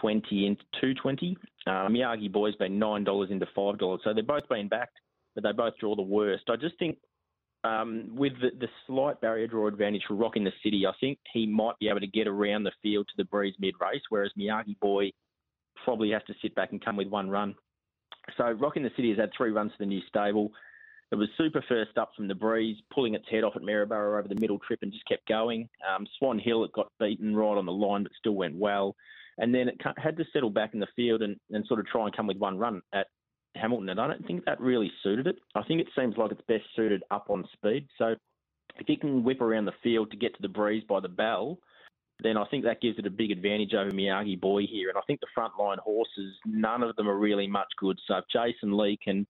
twenty 0.00 0.46
into 0.46 0.62
two 0.80 0.94
twenty. 0.94 1.36
Uh, 1.66 1.88
Miyagi 1.88 2.30
Boy's 2.30 2.56
been 2.56 2.78
nine 2.78 3.04
dollars 3.04 3.30
into 3.30 3.46
five 3.54 3.78
dollars, 3.78 4.00
so 4.04 4.14
they've 4.14 4.26
both 4.26 4.48
been 4.48 4.68
backed, 4.68 4.98
but 5.34 5.44
they 5.44 5.52
both 5.52 5.76
draw 5.78 5.94
the 5.94 6.02
worst. 6.02 6.44
I 6.48 6.56
just 6.56 6.78
think 6.78 6.98
um, 7.64 8.10
with 8.14 8.32
the, 8.40 8.50
the 8.58 8.68
slight 8.86 9.20
barrier 9.20 9.46
draw 9.46 9.66
advantage 9.66 10.02
for 10.06 10.14
Rock 10.14 10.36
in 10.36 10.44
the 10.44 10.52
City, 10.62 10.86
I 10.86 10.92
think 11.00 11.18
he 11.32 11.46
might 11.46 11.78
be 11.78 11.88
able 11.88 12.00
to 12.00 12.06
get 12.06 12.28
around 12.28 12.62
the 12.62 12.72
field 12.82 13.06
to 13.08 13.14
the 13.16 13.24
breeze 13.24 13.54
mid 13.58 13.74
race, 13.80 14.02
whereas 14.08 14.30
Miyagi 14.38 14.78
Boy 14.80 15.10
probably 15.84 16.10
has 16.10 16.22
to 16.26 16.34
sit 16.42 16.54
back 16.54 16.72
and 16.72 16.84
come 16.84 16.96
with 16.96 17.08
one 17.08 17.30
run. 17.30 17.54
So 18.36 18.50
Rock 18.50 18.76
in 18.76 18.82
the 18.82 18.90
City 18.96 19.10
has 19.10 19.18
had 19.18 19.30
three 19.36 19.50
runs 19.50 19.72
to 19.72 19.78
the 19.78 19.86
new 19.86 20.00
stable. 20.08 20.52
It 21.10 21.14
was 21.14 21.28
super 21.38 21.64
first 21.66 21.96
up 21.96 22.10
from 22.14 22.28
the 22.28 22.34
breeze, 22.34 22.76
pulling 22.92 23.14
its 23.14 23.24
head 23.30 23.42
off 23.42 23.56
at 23.56 23.62
Maryborough 23.62 24.18
over 24.18 24.28
the 24.28 24.38
middle 24.38 24.58
trip 24.58 24.80
and 24.82 24.92
just 24.92 25.08
kept 25.08 25.26
going. 25.26 25.68
Um, 25.88 26.06
Swan 26.18 26.38
Hill, 26.38 26.64
it 26.64 26.72
got 26.72 26.92
beaten 27.00 27.34
right 27.34 27.56
on 27.56 27.64
the 27.64 27.72
line, 27.72 28.02
but 28.02 28.12
still 28.18 28.34
went 28.34 28.56
well. 28.56 28.94
And 29.38 29.54
then 29.54 29.68
it 29.68 29.80
had 29.96 30.16
to 30.16 30.24
settle 30.32 30.50
back 30.50 30.74
in 30.74 30.80
the 30.80 30.88
field 30.96 31.22
and, 31.22 31.36
and 31.50 31.64
sort 31.66 31.80
of 31.80 31.86
try 31.86 32.04
and 32.04 32.16
come 32.16 32.26
with 32.26 32.38
one 32.38 32.58
run 32.58 32.82
at 32.92 33.06
Hamilton. 33.54 33.88
And 33.88 34.00
I 34.00 34.08
don't 34.08 34.26
think 34.26 34.44
that 34.44 34.60
really 34.60 34.90
suited 35.02 35.26
it. 35.26 35.36
I 35.54 35.62
think 35.62 35.80
it 35.80 35.88
seems 35.96 36.16
like 36.16 36.32
it's 36.32 36.40
best 36.48 36.64
suited 36.74 37.02
up 37.10 37.26
on 37.30 37.48
speed. 37.52 37.86
So 37.98 38.14
if 38.78 38.88
you 38.88 38.96
can 38.96 39.24
whip 39.24 39.40
around 39.40 39.66
the 39.66 39.72
field 39.82 40.10
to 40.10 40.16
get 40.16 40.34
to 40.34 40.42
the 40.42 40.48
breeze 40.48 40.84
by 40.88 41.00
the 41.00 41.08
bell, 41.08 41.58
then 42.22 42.36
I 42.36 42.44
think 42.46 42.64
that 42.64 42.80
gives 42.80 42.98
it 42.98 43.06
a 43.06 43.10
big 43.10 43.30
advantage 43.30 43.74
over 43.74 43.90
Miyagi 43.90 44.40
Boy 44.40 44.66
here. 44.66 44.88
And 44.88 44.98
I 44.98 45.02
think 45.06 45.20
the 45.20 45.28
frontline 45.36 45.78
horses, 45.78 46.34
none 46.44 46.82
of 46.82 46.96
them 46.96 47.08
are 47.08 47.16
really 47.16 47.46
much 47.46 47.68
good. 47.78 47.98
So 48.06 48.16
if 48.16 48.24
Jason 48.32 48.76
Lee 48.76 48.98
can 49.02 49.26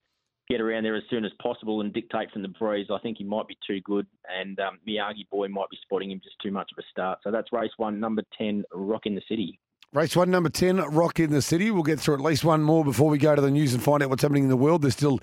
get 0.49 0.63
around 0.63 0.85
there 0.85 0.97
as 0.97 1.03
soon 1.11 1.27
as 1.27 1.33
possible 1.43 1.83
and 1.83 1.93
dictate 1.93 2.31
from 2.31 2.41
the 2.41 2.49
breeze, 2.49 2.87
I 2.91 2.99
think 3.01 3.19
he 3.19 3.25
might 3.25 3.47
be 3.47 3.59
too 3.67 3.83
good. 3.83 4.07
And 4.35 4.59
um, 4.61 4.79
Miyagi 4.89 5.29
Boy 5.31 5.49
might 5.49 5.69
be 5.71 5.79
spotting 5.83 6.11
him 6.11 6.21
just 6.25 6.37
too 6.43 6.51
much 6.51 6.71
of 6.73 6.83
a 6.83 6.87
start. 6.91 7.19
So 7.23 7.31
that's 7.31 7.53
race 7.53 7.73
one, 7.77 8.01
number 8.01 8.23
10, 8.39 8.65
Rock 8.73 9.05
in 9.05 9.15
the 9.15 9.23
City. 9.29 9.59
Race 9.95 10.15
one, 10.15 10.31
number 10.31 10.51
10, 10.51 10.77
Rock 10.77 11.19
in 11.19 11.31
the 11.31 11.41
City. 11.41 11.71
We'll 11.71 11.83
get 11.83 11.99
through 11.99 12.13
at 12.13 12.21
least 12.21 12.45
one 12.45 12.63
more 12.63 12.85
before 12.85 13.09
we 13.09 13.17
go 13.17 13.35
to 13.35 13.41
the 13.41 13.51
news 13.51 13.73
and 13.73 13.83
find 13.83 14.03
out 14.03 14.11
what's 14.11 14.21
happening 14.21 14.43
in 14.43 14.51
the 14.51 14.57
world. 14.57 14.83
There's 14.83 14.93
still 14.93 15.19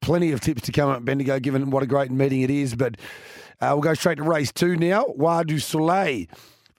plenty 0.00 0.30
of 0.30 0.40
tips 0.40 0.62
to 0.62 0.72
come 0.72 0.88
up 0.88 1.04
Bendigo, 1.04 1.40
given 1.40 1.70
what 1.70 1.82
a 1.82 1.86
great 1.86 2.12
meeting 2.12 2.42
it 2.42 2.50
is. 2.50 2.76
But 2.76 2.96
uh, 3.60 3.70
we'll 3.72 3.80
go 3.80 3.94
straight 3.94 4.18
to 4.18 4.22
race 4.22 4.52
two 4.52 4.76
now. 4.76 5.06
Wadu 5.18 5.60
Soleil, 5.60 6.26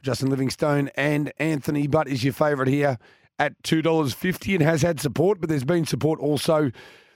Justin 0.01 0.29
Livingstone 0.29 0.89
and 0.95 1.33
Anthony 1.37 1.87
Butt 1.87 2.07
is 2.07 2.23
your 2.23 2.31
favourite 2.31 2.69
here 2.71 2.97
at 3.37 3.61
$2.50 3.63 4.53
and 4.53 4.63
has 4.63 4.81
had 4.81 5.01
support, 5.01 5.41
but 5.41 5.49
there's 5.49 5.65
been 5.65 5.85
support 5.85 6.21
also 6.21 6.71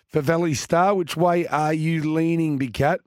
for 0.06 0.20
Valley 0.20 0.54
Star. 0.54 0.96
Which 0.96 1.16
way 1.16 1.48
are 1.48 1.74
you 1.74 2.14
leaning, 2.14 2.58
Big 2.58 2.74
Cat? 2.74 3.00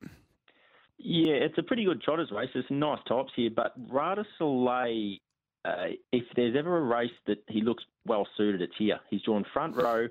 Yeah, 0.97 1.35
it's 1.35 1.59
a 1.59 1.63
pretty 1.63 1.85
good 1.85 2.01
trotters 2.01 2.31
race. 2.35 2.49
There's 2.55 2.65
nice 2.71 3.01
tops 3.07 3.33
here, 3.37 3.51
but 3.55 3.75
Rada 3.91 4.25
Soleil, 4.39 5.19
uh, 5.65 5.87
if 6.13 6.25
there's 6.35 6.57
ever 6.57 6.79
a 6.79 6.83
race 6.83 7.11
that 7.27 7.39
he 7.49 7.61
looks 7.61 7.85
well 8.07 8.27
suited, 8.37 8.63
it's 8.63 8.75
here. 8.79 8.99
He's 9.11 9.23
drawn 9.23 9.45
front 9.53 9.77
row. 9.77 10.09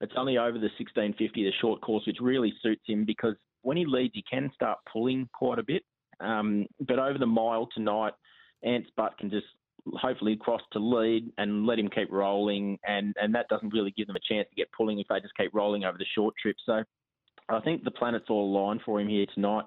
It's 0.00 0.12
only 0.16 0.38
over 0.38 0.58
the 0.58 0.70
1650, 0.78 1.44
the 1.44 1.52
short 1.60 1.80
course, 1.80 2.04
which 2.06 2.18
really 2.20 2.52
suits 2.62 2.82
him 2.86 3.04
because 3.04 3.34
when 3.62 3.76
he 3.76 3.84
leads, 3.86 4.14
he 4.14 4.24
can 4.30 4.50
start 4.54 4.78
pulling 4.90 5.28
quite 5.32 5.58
a 5.58 5.62
bit. 5.62 5.82
Um, 6.20 6.66
but 6.80 6.98
over 6.98 7.18
the 7.18 7.26
mile 7.26 7.68
tonight, 7.74 8.12
Ant's 8.62 8.90
butt 8.96 9.16
can 9.18 9.30
just 9.30 9.46
hopefully 9.94 10.36
cross 10.36 10.62
to 10.72 10.78
lead 10.78 11.30
and 11.38 11.66
let 11.66 11.78
him 11.78 11.88
keep 11.88 12.10
rolling, 12.10 12.78
and 12.86 13.14
and 13.20 13.34
that 13.34 13.48
doesn't 13.48 13.72
really 13.72 13.92
give 13.96 14.06
them 14.06 14.16
a 14.16 14.32
chance 14.32 14.48
to 14.48 14.54
get 14.54 14.72
pulling 14.72 15.00
if 15.00 15.08
they 15.08 15.20
just 15.20 15.36
keep 15.36 15.52
rolling 15.52 15.84
over 15.84 15.98
the 15.98 16.06
short 16.14 16.34
trip. 16.40 16.56
So 16.64 16.82
I 17.48 17.60
think 17.60 17.84
the 17.84 17.90
planets 17.90 18.26
all 18.30 18.56
aligned 18.56 18.80
for 18.84 19.00
him 19.00 19.08
here 19.08 19.26
tonight. 19.34 19.64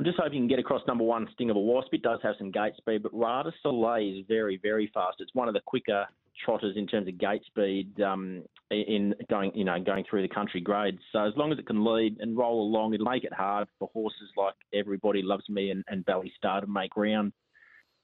I'm 0.00 0.06
just 0.06 0.16
hoping 0.16 0.32
he 0.32 0.38
can 0.38 0.48
get 0.48 0.58
across 0.58 0.80
number 0.86 1.04
one, 1.04 1.28
Sting 1.34 1.50
of 1.50 1.56
a 1.56 1.60
Wasp. 1.60 1.92
It 1.92 2.00
does 2.00 2.20
have 2.22 2.34
some 2.38 2.50
gate 2.50 2.72
speed, 2.78 3.02
but 3.02 3.12
Rada 3.12 3.52
Soleil 3.62 4.18
is 4.18 4.24
very, 4.26 4.56
very 4.56 4.90
fast. 4.94 5.16
It's 5.18 5.34
one 5.34 5.46
of 5.46 5.52
the 5.52 5.60
quicker 5.60 6.06
trotters 6.42 6.74
in 6.78 6.86
terms 6.86 7.06
of 7.06 7.18
gate 7.18 7.42
speed 7.44 8.00
um, 8.00 8.42
in 8.70 9.14
going, 9.28 9.52
you 9.54 9.62
know, 9.62 9.78
going 9.78 10.06
through 10.08 10.22
the 10.22 10.34
country 10.34 10.62
grades. 10.62 11.00
So 11.12 11.18
as 11.18 11.34
long 11.36 11.52
as 11.52 11.58
it 11.58 11.66
can 11.66 11.84
lead 11.84 12.16
and 12.20 12.34
roll 12.34 12.62
along, 12.62 12.94
it'll 12.94 13.10
make 13.10 13.24
it 13.24 13.32
hard 13.34 13.68
for 13.78 13.90
horses 13.92 14.30
like 14.38 14.54
Everybody 14.72 15.20
Loves 15.20 15.46
Me 15.50 15.70
and, 15.70 15.84
and 15.88 16.02
Bally 16.06 16.32
Star 16.34 16.62
to 16.62 16.66
make 16.66 16.92
ground 16.92 17.34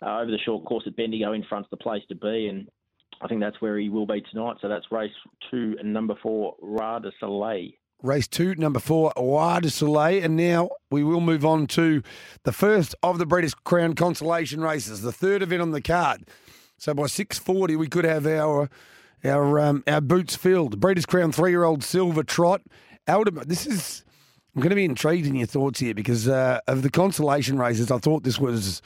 uh, 0.02 0.18
over 0.18 0.30
the 0.30 0.38
short 0.44 0.66
course 0.66 0.84
at 0.86 0.96
Bendigo 0.96 1.32
in 1.32 1.44
front's 1.44 1.70
the 1.70 1.78
place 1.78 2.02
to 2.10 2.14
be, 2.14 2.48
and 2.48 2.68
I 3.22 3.26
think 3.26 3.40
that's 3.40 3.62
where 3.62 3.78
he 3.78 3.88
will 3.88 4.06
be 4.06 4.22
tonight. 4.30 4.58
So 4.60 4.68
that's 4.68 4.84
race 4.92 5.10
two 5.50 5.76
and 5.80 5.94
number 5.94 6.14
four, 6.22 6.56
Rada 6.60 7.10
Soleil. 7.20 7.70
Race 8.02 8.28
two, 8.28 8.54
number 8.56 8.78
four, 8.78 9.12
Roi 9.16 9.60
de 9.60 9.70
Soleil. 9.70 10.22
And 10.22 10.36
now 10.36 10.70
we 10.90 11.02
will 11.02 11.20
move 11.20 11.44
on 11.44 11.66
to 11.68 12.02
the 12.44 12.52
first 12.52 12.94
of 13.02 13.18
the 13.18 13.26
Breeders' 13.26 13.54
Crown 13.54 13.94
consolation 13.94 14.60
races, 14.60 15.02
the 15.02 15.12
third 15.12 15.42
event 15.42 15.62
on 15.62 15.70
the 15.70 15.80
card. 15.80 16.24
So 16.78 16.92
by 16.94 17.04
6.40, 17.04 17.78
we 17.78 17.88
could 17.88 18.04
have 18.04 18.26
our 18.26 18.68
our 19.24 19.58
um, 19.58 19.82
our 19.86 20.00
boots 20.00 20.36
filled. 20.36 20.78
Breeders' 20.78 21.06
Crown 21.06 21.32
three-year-old 21.32 21.82
Silver 21.82 22.22
Trot. 22.22 22.62
Alderman, 23.08 23.48
this 23.48 23.66
is... 23.66 24.04
I'm 24.54 24.62
going 24.62 24.70
to 24.70 24.76
be 24.76 24.84
intrigued 24.84 25.26
in 25.26 25.36
your 25.36 25.46
thoughts 25.46 25.80
here 25.80 25.94
because 25.94 26.28
uh, 26.28 26.60
of 26.66 26.82
the 26.82 26.90
consolation 26.90 27.58
races, 27.58 27.90
I 27.90 27.98
thought 27.98 28.22
this 28.22 28.38
was 28.38 28.80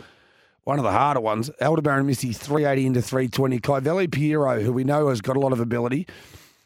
one 0.64 0.78
of 0.78 0.84
the 0.84 0.90
harder 0.90 1.20
ones. 1.20 1.50
Aldebaran 1.60 2.06
Misty 2.06 2.32
380 2.32 2.86
into 2.86 3.02
320. 3.02 3.60
Kyvalley 3.60 4.10
Piero, 4.10 4.60
who 4.60 4.72
we 4.72 4.82
know 4.82 5.08
has 5.08 5.20
got 5.20 5.36
a 5.36 5.40
lot 5.40 5.52
of 5.52 5.60
ability, 5.60 6.06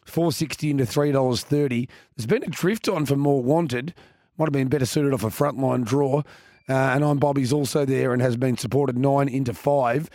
460 0.05 0.71
into 0.71 0.83
$3.30. 0.85 1.87
There's 2.15 2.25
been 2.25 2.43
a 2.43 2.47
drift 2.47 2.87
on 2.87 3.05
for 3.05 3.15
more 3.15 3.41
wanted. 3.43 3.93
Might 4.37 4.45
have 4.45 4.53
been 4.53 4.67
better 4.67 4.85
suited 4.85 5.13
off 5.13 5.23
a 5.23 5.27
frontline 5.27 5.83
draw. 5.83 6.19
Uh, 6.67 6.73
and 6.73 7.03
I'm 7.03 7.17
Bobby's 7.17 7.53
also 7.53 7.85
there 7.85 8.13
and 8.13 8.21
has 8.21 8.37
been 8.37 8.57
supported 8.57 8.97
nine 8.97 9.29
into 9.29 9.53
five. 9.53 10.09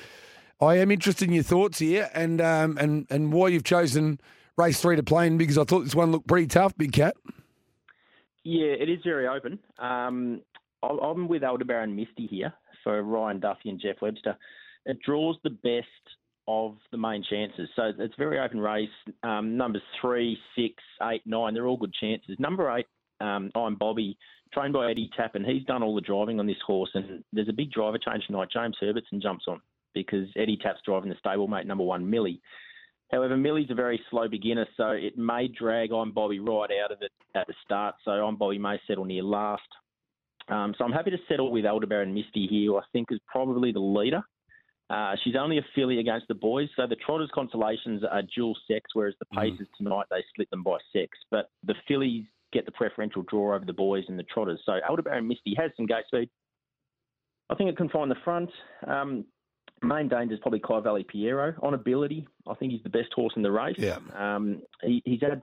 I 0.61 0.76
am 0.76 0.90
interested 0.90 1.28
in 1.28 1.35
your 1.35 1.44
thoughts 1.44 1.78
here 1.78 2.11
and 2.12 2.40
um, 2.40 2.76
and 2.76 3.06
and 3.09 3.32
why 3.32 3.49
you've 3.49 3.64
chosen 3.64 4.20
race 4.56 4.80
three 4.82 4.97
to 4.97 5.02
play 5.02 5.26
in 5.26 5.38
because 5.38 5.56
I 5.56 5.64
thought 5.64 5.85
this 5.85 5.94
one 5.94 6.12
looked 6.12 6.26
pretty 6.26 6.49
tough, 6.49 6.76
Big 6.76 6.92
Cat. 6.92 7.16
Yeah, 8.44 8.66
it 8.66 8.90
is 8.90 8.99
very 9.04 9.26
open. 9.26 9.59
Um, 9.78 10.42
I'm 10.82 11.28
with 11.28 11.44
Aldebaran 11.44 11.94
Misty 11.94 12.26
here 12.26 12.52
for 12.85 13.02
Ryan 13.02 13.40
Duffy 13.40 13.70
and 13.70 13.80
Jeff 13.80 13.97
Webster. 14.02 14.37
It 14.87 14.99
draws 15.04 15.37
the 15.44 15.50
best 15.50 15.87
of 16.50 16.76
the 16.90 16.99
main 16.99 17.23
chances. 17.28 17.69
So 17.76 17.92
it's 17.99 18.14
very 18.19 18.38
open 18.38 18.59
race. 18.59 18.88
Um, 19.23 19.57
numbers 19.57 19.83
three, 20.00 20.37
six, 20.57 20.75
eight, 21.11 21.23
nine, 21.25 21.54
they're 21.54 21.66
all 21.66 21.76
good 21.76 21.95
chances. 21.95 22.37
Number 22.38 22.76
eight, 22.76 22.87
um, 23.21 23.50
I'm 23.54 23.76
Bobby, 23.76 24.19
trained 24.52 24.73
by 24.73 24.90
Eddie 24.90 25.11
Tappan. 25.16 25.45
He's 25.45 25.64
done 25.64 25.83
all 25.83 25.95
the 25.95 26.00
driving 26.00 26.40
on 26.40 26.47
this 26.47 26.57
horse, 26.66 26.90
and 26.95 27.23
there's 27.33 27.49
a 27.49 27.52
big 27.52 27.71
driver 27.71 27.99
change 27.99 28.26
tonight. 28.26 28.49
James 28.52 28.76
Herbertson 28.80 29.21
jumps 29.21 29.45
on 29.47 29.61
because 29.95 30.28
Eddie 30.37 30.59
Tap's 30.61 30.80
driving 30.85 31.11
the 31.11 31.16
stablemate 31.25 31.66
number 31.66 31.85
one, 31.85 32.09
Millie. 32.09 32.40
However, 33.12 33.37
Millie's 33.37 33.71
a 33.71 33.75
very 33.75 34.00
slow 34.11 34.28
beginner, 34.28 34.66
so 34.76 34.90
it 34.90 35.19
may 35.19 35.49
drag 35.49 35.92
on 35.92 36.12
Bobby 36.12 36.38
right 36.38 36.71
out 36.85 36.92
of 36.92 36.99
it 37.02 37.12
at 37.35 37.47
the 37.47 37.54
start. 37.64 37.97
So 38.04 38.12
on 38.12 38.37
Bobby 38.37 38.59
may 38.59 38.80
settle 38.87 39.04
near 39.04 39.23
last. 39.23 39.62
Um, 40.49 40.75
so 40.76 40.85
I'm 40.85 40.92
happy 40.92 41.11
to 41.11 41.19
settle 41.28 41.50
with 41.50 41.64
Aldebaran 41.64 42.14
Misty 42.14 42.47
here, 42.47 42.71
who 42.71 42.78
I 42.78 42.83
think 42.92 43.09
is 43.11 43.21
probably 43.26 43.73
the 43.73 43.80
leader. 43.80 44.23
Uh, 44.90 45.14
she's 45.23 45.37
only 45.37 45.59
a 45.59 45.64
filly 45.75 46.00
against 46.00 46.26
the 46.26 46.35
boys, 46.35 46.68
so 46.75 46.85
the 46.87 46.97
Trotters 46.97 47.30
consolations 47.32 48.02
are 48.02 48.23
dual 48.35 48.56
sex, 48.66 48.90
whereas 48.92 49.14
the 49.20 49.26
Pacers 49.26 49.68
mm. 49.68 49.76
tonight 49.78 50.06
they 50.11 50.25
split 50.30 50.50
them 50.50 50.64
by 50.64 50.78
sex. 50.92 51.16
But 51.30 51.49
the 51.64 51.75
fillies 51.87 52.25
get 52.52 52.66
the 52.66 52.73
preferential 52.73 53.23
draw 53.23 53.54
over 53.54 53.64
the 53.64 53.73
boys 53.73 54.04
and 54.09 54.18
the 54.18 54.25
Trotters. 54.25 54.61
So 54.66 54.78
Aldebaran 54.88 55.28
Misty 55.28 55.54
has 55.56 55.70
some 55.76 55.87
gate 55.87 56.04
speed. 56.09 56.28
I 57.50 57.54
think 57.54 57.70
it 57.70 57.76
can 57.76 57.88
find 57.88 58.11
the 58.11 58.16
front. 58.25 58.50
Um, 58.85 59.25
main 59.80 60.09
danger 60.09 60.35
is 60.35 60.40
probably 60.40 60.59
Kyvalley 60.61 61.06
Piero 61.06 61.54
on 61.62 61.75
ability. 61.75 62.26
I 62.49 62.54
think 62.54 62.73
he's 62.73 62.82
the 62.82 62.90
best 62.90 63.12
horse 63.14 63.32
in 63.37 63.42
the 63.42 63.52
race. 63.52 63.76
Yeah. 63.78 63.99
Um, 64.16 64.62
he, 64.82 65.02
he's 65.04 65.20
had 65.20 65.42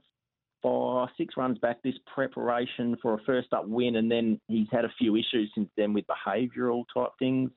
five, 0.61 1.07
six 1.17 1.35
runs 1.37 1.57
back 1.59 1.81
this 1.83 1.95
preparation 2.13 2.97
for 3.01 3.13
a 3.13 3.19
first 3.25 3.53
up 3.53 3.65
win, 3.67 3.95
and 3.95 4.11
then 4.11 4.41
he's 4.47 4.67
had 4.71 4.83
a 4.83 4.91
few 4.97 5.15
issues 5.15 5.51
since 5.55 5.69
then 5.77 5.93
with 5.93 6.05
behavioural 6.07 6.83
type 6.93 7.11
things. 7.17 7.49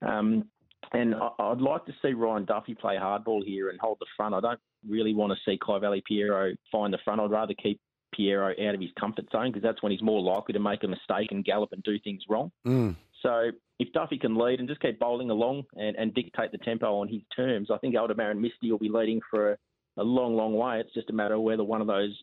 Um, 0.00 0.44
and 0.92 1.14
I, 1.14 1.48
would 1.48 1.60
like 1.60 1.84
to 1.86 1.92
see 2.02 2.12
Ryan 2.12 2.44
Duffy 2.44 2.74
play 2.74 2.96
hardball 2.96 3.44
here 3.44 3.68
and 3.68 3.78
hold 3.80 3.98
the 4.00 4.06
front. 4.16 4.34
I 4.34 4.40
don't 4.40 4.60
really 4.88 5.14
want 5.14 5.32
to 5.32 5.38
see 5.44 5.58
Kyvalley 5.58 6.02
Piero 6.04 6.52
find 6.72 6.92
the 6.92 6.98
front. 7.04 7.20
I'd 7.20 7.30
rather 7.30 7.54
keep 7.54 7.80
Piero 8.14 8.50
out 8.50 8.74
of 8.74 8.80
his 8.80 8.90
comfort 8.98 9.26
zone 9.30 9.50
because 9.50 9.62
that's 9.62 9.82
when 9.82 9.92
he's 9.92 10.02
more 10.02 10.20
likely 10.20 10.54
to 10.54 10.60
make 10.60 10.82
a 10.84 10.88
mistake 10.88 11.28
and 11.30 11.44
gallop 11.44 11.72
and 11.72 11.82
do 11.82 11.98
things 11.98 12.22
wrong. 12.28 12.50
Mm. 12.66 12.96
So 13.22 13.50
if 13.78 13.92
Duffy 13.92 14.18
can 14.18 14.36
lead 14.36 14.60
and 14.60 14.68
just 14.68 14.80
keep 14.80 14.98
bowling 14.98 15.30
along 15.30 15.64
and, 15.74 15.96
and 15.96 16.14
dictate 16.14 16.52
the 16.52 16.58
tempo 16.58 17.00
on 17.00 17.08
his 17.08 17.22
terms, 17.34 17.70
I 17.70 17.78
think 17.78 17.94
Aldebaran 17.94 18.40
Misty 18.40 18.70
will 18.70 18.78
be 18.78 18.88
leading 18.88 19.20
for 19.30 19.52
a, 19.52 19.56
a 19.98 20.02
long, 20.04 20.36
long 20.36 20.54
way. 20.54 20.80
It's 20.80 20.94
just 20.94 21.10
a 21.10 21.12
matter 21.12 21.34
of 21.34 21.42
whether 21.42 21.64
one 21.64 21.80
of 21.80 21.86
those 21.86 22.16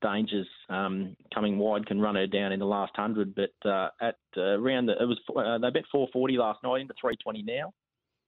dangers 0.00 0.46
um, 0.68 1.16
coming 1.34 1.58
wide 1.58 1.86
can 1.86 2.00
run 2.00 2.14
her 2.14 2.26
down 2.26 2.52
in 2.52 2.60
the 2.60 2.66
last 2.66 2.92
hundred. 2.96 3.34
But 3.34 3.68
uh, 3.68 3.88
at 4.00 4.16
uh, 4.36 4.58
around 4.58 4.86
the, 4.86 4.92
it 4.92 5.06
was 5.06 5.18
uh, 5.30 5.58
they 5.58 5.70
bet 5.70 5.84
440 5.90 6.36
last 6.36 6.62
night 6.62 6.80
into 6.80 6.94
320 7.00 7.42
now. 7.42 7.72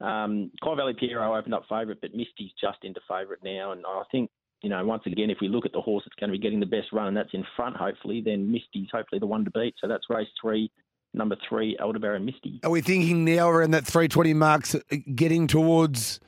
Um, 0.00 0.50
Valley 0.62 0.94
Piero 0.98 1.36
opened 1.36 1.54
up 1.54 1.64
favourite, 1.68 2.00
but 2.00 2.14
Misty's 2.14 2.50
just 2.60 2.78
into 2.82 3.00
favourite 3.08 3.42
now, 3.42 3.72
and 3.72 3.84
I 3.86 4.02
think. 4.10 4.30
You 4.62 4.70
know, 4.70 4.82
once 4.82 5.02
again, 5.04 5.28
if 5.28 5.36
we 5.42 5.48
look 5.48 5.66
at 5.66 5.72
the 5.72 5.80
horse 5.82 6.04
that's 6.06 6.18
going 6.18 6.30
to 6.30 6.38
be 6.38 6.42
getting 6.42 6.58
the 6.58 6.64
best 6.64 6.90
run, 6.90 7.08
and 7.08 7.14
that's 7.14 7.34
in 7.34 7.44
front, 7.54 7.76
hopefully, 7.76 8.22
then 8.24 8.50
Misty's 8.50 8.88
hopefully 8.90 9.18
the 9.18 9.26
one 9.26 9.44
to 9.44 9.50
beat. 9.50 9.74
So 9.78 9.86
that's 9.86 10.04
race 10.08 10.28
three, 10.40 10.70
number 11.12 11.36
three, 11.46 11.76
Aldebaran 11.78 12.24
Misty. 12.24 12.60
Are 12.64 12.70
we 12.70 12.80
thinking 12.80 13.26
now 13.26 13.50
around 13.50 13.72
that 13.72 13.84
320 13.84 14.32
marks, 14.32 14.74
uh, 14.74 14.80
getting 15.14 15.46
towards 15.46 16.18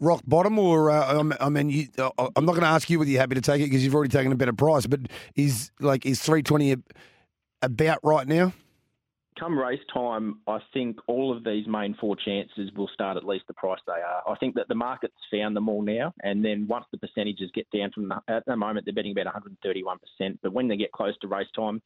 rock 0.00 0.22
bottom, 0.26 0.58
or 0.58 0.90
uh, 0.90 1.32
I 1.40 1.48
mean, 1.48 1.70
you, 1.70 1.88
uh, 1.98 2.10
I'm 2.18 2.44
not 2.44 2.52
going 2.52 2.62
to 2.62 2.68
ask 2.68 2.90
you 2.90 2.98
whether 2.98 3.10
you're 3.10 3.20
happy 3.20 3.36
to 3.36 3.40
take 3.40 3.60
it 3.60 3.66
because 3.66 3.84
you've 3.84 3.94
already 3.94 4.10
taken 4.10 4.32
a 4.32 4.36
better 4.36 4.52
price. 4.52 4.86
But 4.86 5.00
is 5.36 5.70
like 5.80 6.06
is 6.06 6.20
320 6.20 6.76
about 7.62 7.98
right 8.02 8.26
now? 8.26 8.52
Come 9.38 9.58
race 9.58 9.80
time, 9.94 10.40
I 10.46 10.58
think 10.74 10.98
all 11.06 11.34
of 11.34 11.44
these 11.44 11.66
main 11.66 11.96
four 11.98 12.14
chances 12.14 12.70
will 12.76 12.90
start 12.92 13.16
at 13.16 13.24
least 13.24 13.46
the 13.46 13.54
price 13.54 13.78
they 13.86 13.92
are. 13.92 14.22
I 14.28 14.34
think 14.36 14.54
that 14.56 14.68
the 14.68 14.74
market's 14.74 15.14
found 15.32 15.56
them 15.56 15.68
all 15.68 15.80
now, 15.80 16.12
and 16.22 16.44
then 16.44 16.66
once 16.68 16.84
the 16.90 16.98
percentages 16.98 17.50
get 17.54 17.66
down 17.70 17.90
from 17.94 18.08
the, 18.08 18.20
at 18.28 18.44
the 18.44 18.56
moment 18.56 18.84
they're 18.84 18.94
betting 18.94 19.16
about 19.18 19.32
131%, 19.32 20.38
but 20.42 20.52
when 20.52 20.68
they 20.68 20.76
get 20.76 20.92
close 20.92 21.16
to 21.22 21.28
race 21.28 21.46
time, 21.56 21.80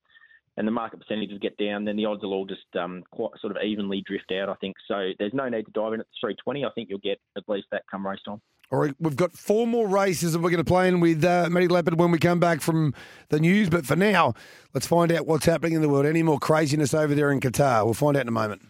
and 0.56 0.66
the 0.66 0.72
market 0.72 1.00
percentages 1.00 1.38
get 1.40 1.56
down, 1.56 1.84
then 1.84 1.96
the 1.96 2.04
odds 2.04 2.22
will 2.22 2.32
all 2.32 2.46
just 2.46 2.64
um, 2.78 3.02
quite 3.10 3.30
sort 3.40 3.56
of 3.56 3.62
evenly 3.62 4.02
drift 4.06 4.32
out. 4.32 4.48
I 4.48 4.54
think 4.54 4.76
so. 4.86 5.10
There's 5.18 5.34
no 5.34 5.48
need 5.48 5.66
to 5.66 5.72
dive 5.72 5.92
in 5.94 6.00
at 6.00 6.06
320. 6.20 6.64
I 6.64 6.70
think 6.74 6.88
you'll 6.88 6.98
get 6.98 7.20
at 7.36 7.44
least 7.48 7.66
that 7.72 7.82
come 7.90 8.06
race 8.06 8.20
time. 8.24 8.40
All 8.72 8.78
right, 8.78 8.94
we've 8.98 9.16
got 9.16 9.32
four 9.32 9.66
more 9.66 9.86
races 9.86 10.32
that 10.32 10.38
we're 10.38 10.50
going 10.50 10.58
to 10.58 10.64
play 10.64 10.88
in 10.88 11.00
with 11.00 11.22
uh, 11.24 11.48
Matty 11.50 11.68
Leppard 11.68 11.98
when 11.98 12.10
we 12.10 12.18
come 12.18 12.40
back 12.40 12.60
from 12.60 12.94
the 13.28 13.38
news. 13.38 13.68
But 13.68 13.84
for 13.84 13.94
now, 13.94 14.34
let's 14.72 14.86
find 14.86 15.12
out 15.12 15.26
what's 15.26 15.44
happening 15.44 15.74
in 15.74 15.82
the 15.82 15.88
world. 15.88 16.06
Any 16.06 16.22
more 16.22 16.38
craziness 16.38 16.94
over 16.94 17.14
there 17.14 17.30
in 17.30 17.40
Qatar? 17.40 17.84
We'll 17.84 17.94
find 17.94 18.16
out 18.16 18.22
in 18.22 18.28
a 18.28 18.32
moment. 18.32 18.62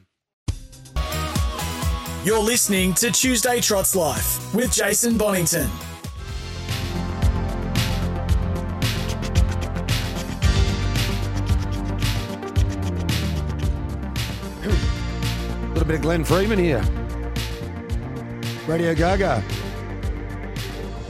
You're 2.25 2.43
listening 2.43 2.95
to 2.95 3.11
Tuesday 3.11 3.61
Trots 3.61 3.95
Life 3.95 4.55
with 4.55 4.73
Jason 4.73 5.17
Bonington. 5.17 5.69
Bit 15.95 16.01
of 16.01 16.03
Glenn 16.03 16.25
Freeman 16.25 16.59
here. 16.59 16.83
Radio 18.67 18.97
Gaga. 18.97 19.41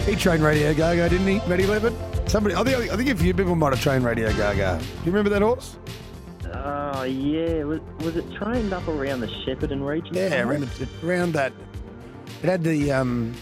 He 0.04 0.14
trained 0.14 0.42
Radio 0.42 0.74
Gaga, 0.74 1.08
didn't 1.08 1.26
he, 1.26 1.36
Matty 1.48 1.64
Leppard? 1.64 1.94
Somebody, 2.28 2.54
I 2.54 2.62
think, 2.64 2.92
I 2.92 2.96
think 2.98 3.08
a 3.08 3.16
few 3.16 3.32
people 3.32 3.54
might 3.54 3.72
have 3.72 3.80
trained 3.80 4.04
Radio 4.04 4.30
Gaga. 4.34 4.78
Do 4.78 4.86
you 5.06 5.10
remember 5.10 5.30
that 5.30 5.40
horse? 5.40 5.78
Oh, 6.52 7.04
yeah. 7.04 7.64
Was, 7.64 7.80
was 8.00 8.16
it 8.16 8.30
trained 8.34 8.74
up 8.74 8.86
around 8.86 9.20
the 9.20 9.28
Shepparton 9.28 9.82
region? 9.88 10.14
Yeah, 10.14 10.42
around, 10.42 10.68
around 11.02 11.32
that. 11.32 11.54
It 12.42 12.48
had 12.50 12.62
the 12.62 12.92
um, 12.92 13.32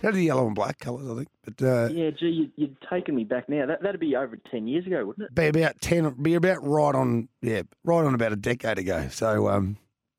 it 0.00 0.06
had 0.06 0.14
the 0.14 0.22
yellow 0.22 0.46
and 0.46 0.54
black 0.54 0.78
colours, 0.78 1.10
I 1.10 1.14
think. 1.14 1.28
But 1.44 1.62
uh, 1.62 1.88
yeah, 1.92 2.08
gee, 2.08 2.28
you, 2.28 2.50
you'd 2.56 2.76
taken 2.88 3.14
me 3.14 3.24
back 3.24 3.50
now. 3.50 3.66
That 3.66 3.82
that'd 3.82 4.00
be 4.00 4.16
over 4.16 4.38
ten 4.50 4.66
years 4.66 4.86
ago, 4.86 5.04
wouldn't 5.04 5.26
it? 5.26 5.34
Be 5.34 5.48
about 5.48 5.78
ten. 5.82 6.08
Be 6.22 6.32
about 6.32 6.66
right 6.66 6.94
on. 6.94 7.28
Yeah, 7.42 7.64
right 7.84 8.02
on 8.02 8.14
about 8.14 8.32
a 8.32 8.36
decade 8.36 8.78
ago. 8.78 9.08
So 9.10 9.50
um, 9.50 9.76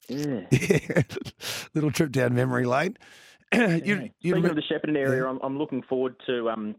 yeah. 0.07 1.03
Little 1.73 1.91
trip 1.91 2.11
down 2.11 2.35
memory 2.35 2.65
lane. 2.65 2.97
you, 3.53 4.09
you 4.19 4.33
Speaking 4.33 4.45
of 4.45 4.55
the 4.55 4.63
Shepparton 4.63 4.97
area, 4.97 5.23
yeah. 5.23 5.29
I'm, 5.29 5.39
I'm 5.43 5.57
looking 5.57 5.83
forward 5.83 6.15
to 6.27 6.49
um, 6.49 6.75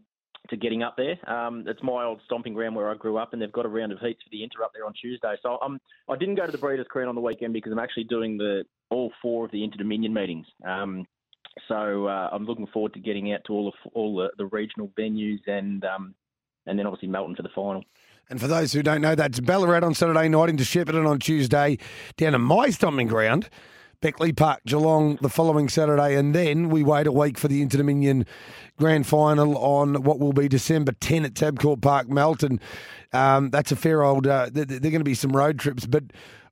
to 0.49 0.57
getting 0.57 0.83
up 0.83 0.97
there. 0.97 1.17
Um, 1.29 1.63
it's 1.67 1.81
my 1.81 2.03
old 2.03 2.21
stomping 2.25 2.53
ground 2.53 2.75
where 2.75 2.89
I 2.89 2.95
grew 2.95 3.17
up, 3.17 3.33
and 3.33 3.41
they've 3.41 3.51
got 3.51 3.65
a 3.65 3.69
round 3.69 3.91
of 3.91 3.99
heats 3.99 4.21
for 4.23 4.29
the 4.31 4.43
Inter 4.43 4.63
up 4.63 4.71
there 4.73 4.85
on 4.85 4.93
Tuesday. 4.93 5.35
So 5.41 5.57
um, 5.61 5.79
I 6.09 6.15
didn't 6.17 6.35
go 6.35 6.45
to 6.45 6.51
the 6.51 6.57
Breeders' 6.57 6.87
Crown 6.89 7.07
on 7.07 7.15
the 7.15 7.21
weekend 7.21 7.53
because 7.53 7.71
I'm 7.71 7.79
actually 7.79 8.05
doing 8.05 8.37
the 8.37 8.63
all 8.89 9.11
four 9.21 9.45
of 9.45 9.51
the 9.51 9.63
Inter 9.63 9.77
Dominion 9.77 10.13
meetings. 10.13 10.45
Um, 10.67 11.05
so 11.67 12.07
uh, 12.07 12.29
I'm 12.31 12.45
looking 12.45 12.67
forward 12.67 12.93
to 12.93 12.99
getting 12.99 13.33
out 13.33 13.41
to 13.47 13.53
all 13.53 13.67
of 13.69 13.73
all 13.93 14.15
the, 14.17 14.29
the 14.37 14.45
regional 14.47 14.89
venues 14.99 15.39
and 15.47 15.83
um, 15.85 16.13
and 16.65 16.77
then 16.77 16.85
obviously 16.85 17.07
Melton 17.07 17.35
for 17.35 17.43
the 17.43 17.49
final. 17.55 17.83
And 18.29 18.41
for 18.41 18.47
those 18.47 18.73
who 18.73 18.81
don't 18.81 19.01
know, 19.01 19.13
that's 19.13 19.39
Ballarat 19.39 19.85
on 19.85 19.93
Saturday 19.93 20.27
night 20.27 20.49
into 20.49 20.63
Shepparton 20.63 21.07
on 21.07 21.19
Tuesday, 21.19 21.77
down 22.17 22.31
to 22.31 22.39
my 22.39 22.71
stomping 22.71 23.07
ground, 23.07 23.49
Beckley 24.01 24.33
Park, 24.33 24.61
Geelong 24.65 25.17
the 25.21 25.29
following 25.29 25.69
Saturday, 25.69 26.15
and 26.15 26.33
then 26.33 26.69
we 26.69 26.83
wait 26.83 27.05
a 27.05 27.11
week 27.11 27.37
for 27.37 27.47
the 27.47 27.61
Inter 27.61 27.77
Dominion 27.77 28.25
Grand 28.77 29.05
Final 29.05 29.57
on 29.57 30.03
what 30.03 30.19
will 30.19 30.33
be 30.33 30.47
December 30.47 30.91
10 30.93 31.25
at 31.25 31.33
Tabcorp 31.35 31.81
Park, 31.81 32.09
Melton. 32.09 32.59
Um, 33.13 33.51
that's 33.51 33.71
a 33.71 33.75
fair 33.75 34.03
old. 34.03 34.25
Uh, 34.25 34.49
they're, 34.51 34.65
they're 34.65 34.79
going 34.79 34.99
to 34.99 35.03
be 35.03 35.13
some 35.13 35.31
road 35.31 35.59
trips, 35.59 35.85
but 35.85 36.03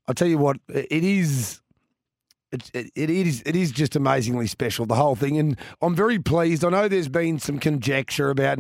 I'll 0.08 0.16
tell 0.16 0.28
you 0.28 0.38
what, 0.38 0.58
it 0.68 1.04
is. 1.04 1.60
It, 2.52 2.70
it, 2.76 2.92
it 2.96 3.10
is 3.10 3.42
it 3.48 3.56
is 3.56 3.72
just 3.72 3.96
amazingly 3.96 4.46
special 4.46 4.86
the 4.86 4.94
whole 4.94 5.16
thing, 5.16 5.40
and 5.40 5.58
I'm 5.82 5.96
very 5.96 6.20
pleased. 6.20 6.64
I 6.64 6.70
know 6.70 6.88
there's 6.88 7.10
been 7.10 7.40
some 7.40 7.58
conjecture 7.58 8.30
about 8.30 8.60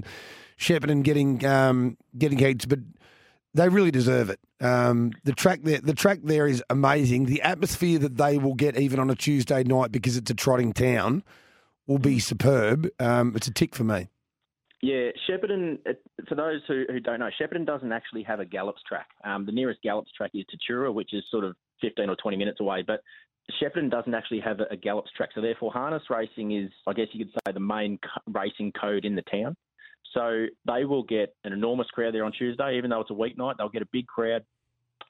Shepparton 0.57 1.03
getting 1.03 1.45
um, 1.45 1.97
getting 2.17 2.39
heats, 2.39 2.65
but 2.65 2.79
they 3.53 3.69
really 3.69 3.91
deserve 3.91 4.29
it. 4.29 4.39
Um, 4.59 5.11
the 5.23 5.33
track 5.33 5.61
there, 5.63 5.79
the 5.79 5.93
track 5.93 6.19
there 6.23 6.47
is 6.47 6.63
amazing. 6.69 7.25
The 7.25 7.41
atmosphere 7.41 7.99
that 7.99 8.17
they 8.17 8.37
will 8.37 8.55
get 8.55 8.77
even 8.77 8.99
on 8.99 9.09
a 9.09 9.15
Tuesday 9.15 9.63
night 9.63 9.91
because 9.91 10.17
it's 10.17 10.31
a 10.31 10.33
trotting 10.33 10.73
town 10.73 11.23
will 11.87 11.99
be 11.99 12.19
superb. 12.19 12.89
Um, 12.99 13.33
it's 13.35 13.47
a 13.47 13.53
tick 13.53 13.75
for 13.75 13.83
me. 13.83 14.09
Yeah, 14.81 15.11
Shepparton. 15.29 15.79
For 16.27 16.35
those 16.35 16.61
who, 16.67 16.83
who 16.89 16.99
don't 16.99 17.19
know, 17.19 17.29
Shepparton 17.39 17.65
doesn't 17.65 17.91
actually 17.91 18.23
have 18.23 18.39
a 18.39 18.45
Gallops 18.45 18.81
track. 18.87 19.07
Um, 19.23 19.45
the 19.45 19.51
nearest 19.51 19.81
Gallops 19.81 20.11
track 20.11 20.31
is 20.33 20.45
Tatura, 20.45 20.93
which 20.93 21.13
is 21.13 21.23
sort 21.31 21.45
of 21.45 21.55
15 21.81 22.09
or 22.09 22.15
20 22.15 22.35
minutes 22.35 22.59
away. 22.59 22.83
But 22.85 23.01
Shepparton 23.61 23.89
doesn't 23.89 24.13
actually 24.13 24.41
have 24.41 24.59
a, 24.59 24.65
a 24.71 24.77
Gallops 24.77 25.11
track, 25.15 25.29
so 25.35 25.41
therefore 25.41 25.71
harness 25.71 26.03
racing 26.09 26.51
is, 26.51 26.69
I 26.87 26.93
guess 26.93 27.07
you 27.13 27.23
could 27.23 27.33
say, 27.33 27.53
the 27.53 27.59
main 27.59 27.97
co- 27.97 28.31
racing 28.39 28.73
code 28.79 29.05
in 29.05 29.15
the 29.15 29.21
town. 29.21 29.55
So 30.13 30.45
they 30.65 30.85
will 30.85 31.03
get 31.03 31.35
an 31.43 31.53
enormous 31.53 31.87
crowd 31.87 32.13
there 32.13 32.25
on 32.25 32.31
Tuesday, 32.31 32.77
even 32.77 32.89
though 32.89 33.01
it's 33.01 33.09
a 33.09 33.13
weeknight. 33.13 33.57
They'll 33.57 33.69
get 33.69 33.81
a 33.81 33.89
big 33.91 34.07
crowd, 34.07 34.43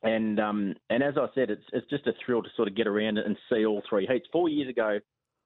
and 0.01 0.39
um, 0.39 0.75
and 0.89 1.03
as 1.03 1.15
I 1.17 1.27
said, 1.35 1.49
it's 1.49 1.63
it's 1.73 1.89
just 1.89 2.07
a 2.07 2.13
thrill 2.25 2.43
to 2.43 2.49
sort 2.55 2.67
of 2.67 2.75
get 2.75 2.87
around 2.87 3.17
and 3.17 3.37
see 3.51 3.65
all 3.65 3.81
three 3.89 4.05
heats. 4.05 4.27
Four 4.31 4.49
years 4.49 4.69
ago, 4.69 4.99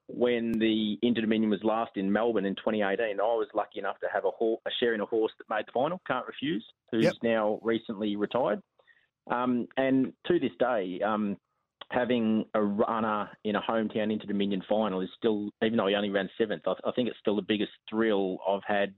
when 0.08 0.54
the 0.54 0.98
Inter 1.02 1.22
Dominion 1.22 1.50
was 1.50 1.64
last 1.64 1.92
in 1.96 2.12
Melbourne 2.12 2.46
in 2.46 2.56
2018, 2.56 3.20
I 3.20 3.24
was 3.24 3.48
lucky 3.54 3.80
enough 3.80 4.00
to 4.00 4.08
have 4.14 4.26
a, 4.26 4.32
horse, 4.32 4.62
a 4.66 4.72
share 4.80 4.94
in 4.94 5.02
a 5.02 5.06
horse 5.06 5.32
that 5.38 5.54
made 5.54 5.66
the 5.68 5.72
final, 5.74 6.02
Can't 6.08 6.26
Refuse, 6.26 6.66
who's 6.92 7.04
Yep. 7.04 7.14
now 7.24 7.60
recently 7.62 8.16
retired. 8.16 8.62
Um, 9.30 9.68
and 9.76 10.14
to 10.28 10.40
this 10.40 10.52
day, 10.60 11.02
um, 11.02 11.36
having 11.92 12.46
a 12.54 12.62
runner 12.62 13.30
in 13.44 13.56
a 13.56 13.62
hometown 13.62 14.12
Inter 14.12 14.28
Dominion 14.28 14.64
final 14.70 15.02
is 15.02 15.10
still, 15.18 15.50
even 15.64 15.78
though 15.78 15.88
he 15.88 15.96
only 15.96 16.10
ran 16.10 16.30
seventh, 16.38 16.64
I, 16.66 16.74
I 16.86 16.92
think 16.92 17.10
it's 17.10 17.20
still 17.20 17.36
the 17.36 17.42
biggest 17.42 17.72
thrill 17.90 18.38
I've 18.48 18.64
had 18.66 18.94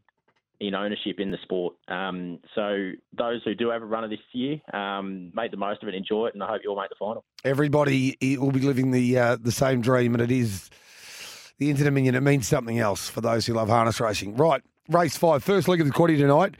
in 0.60 0.76
ownership 0.76 1.20
in 1.20 1.32
the 1.32 1.38
sport. 1.44 1.76
Um, 1.88 2.40
so 2.54 2.92
those 3.18 3.42
who 3.46 3.56
do 3.56 3.70
have 3.70 3.82
a 3.82 3.86
runner 3.86 4.10
this 4.10 4.20
year, 4.34 4.60
um, 4.74 5.32
make 5.34 5.52
the 5.52 5.58
most 5.58 5.82
of 5.82 5.90
it, 5.90 5.96
enjoy 5.96 6.28
it, 6.28 6.34
and 6.34 6.44
I 6.44 6.48
hope 6.48 6.62
you 6.64 6.70
all 6.70 6.80
make 6.80 6.90
the 6.90 6.96
final. 7.00 7.24
Everybody 7.44 8.18
will 8.40 8.52
be 8.52 8.62
living 8.62 8.92
the 8.92 9.18
uh, 9.18 9.38
the 9.40 9.52
same 9.52 9.82
dream, 9.82 10.14
and 10.14 10.22
it 10.22 10.32
is 10.32 10.70
the 11.58 11.70
Inter 11.70 11.86
Dominion. 11.86 12.16
It 12.16 12.22
means 12.22 12.48
something 12.48 12.80
else 12.80 13.10
for 13.10 13.22
those 13.22 13.46
who 13.46 13.54
love 13.54 13.70
harness 13.70 14.00
racing. 14.00 14.36
Right, 14.36 14.62
race 14.90 15.18
five, 15.18 15.44
first 15.44 15.68
leg 15.68 15.82
of 15.82 15.88
the 15.88 15.94
quaddy 15.94 16.18
tonight, 16.18 16.56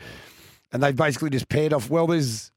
and 0.72 0.82
they've 0.82 0.96
basically 0.96 1.30
just 1.30 1.50
paired 1.50 1.74
off. 1.74 1.90
Well, 1.90 2.08
there's 2.08 2.52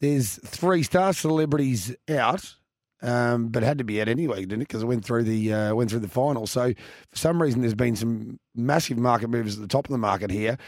there's 0.00 0.36
three 0.44 0.82
star 0.82 1.12
celebrities 1.12 1.94
out. 2.08 2.56
Um, 3.02 3.48
but 3.48 3.62
had 3.62 3.78
to 3.78 3.84
be 3.84 4.00
out 4.00 4.08
anyway, 4.08 4.40
didn't 4.40 4.62
it? 4.62 4.68
Because 4.68 4.82
it 4.82 4.86
went 4.86 5.04
through 5.04 5.24
the 5.24 5.52
uh, 5.52 5.74
went 5.74 5.90
through 5.90 6.00
the 6.00 6.08
final. 6.08 6.46
So 6.46 6.74
for 7.10 7.16
some 7.16 7.40
reason, 7.40 7.62
there's 7.62 7.74
been 7.74 7.96
some 7.96 8.38
massive 8.54 8.98
market 8.98 9.28
moves 9.28 9.56
at 9.56 9.62
the 9.62 9.68
top 9.68 9.86
of 9.86 9.92
the 9.92 9.98
market 9.98 10.30
here. 10.30 10.58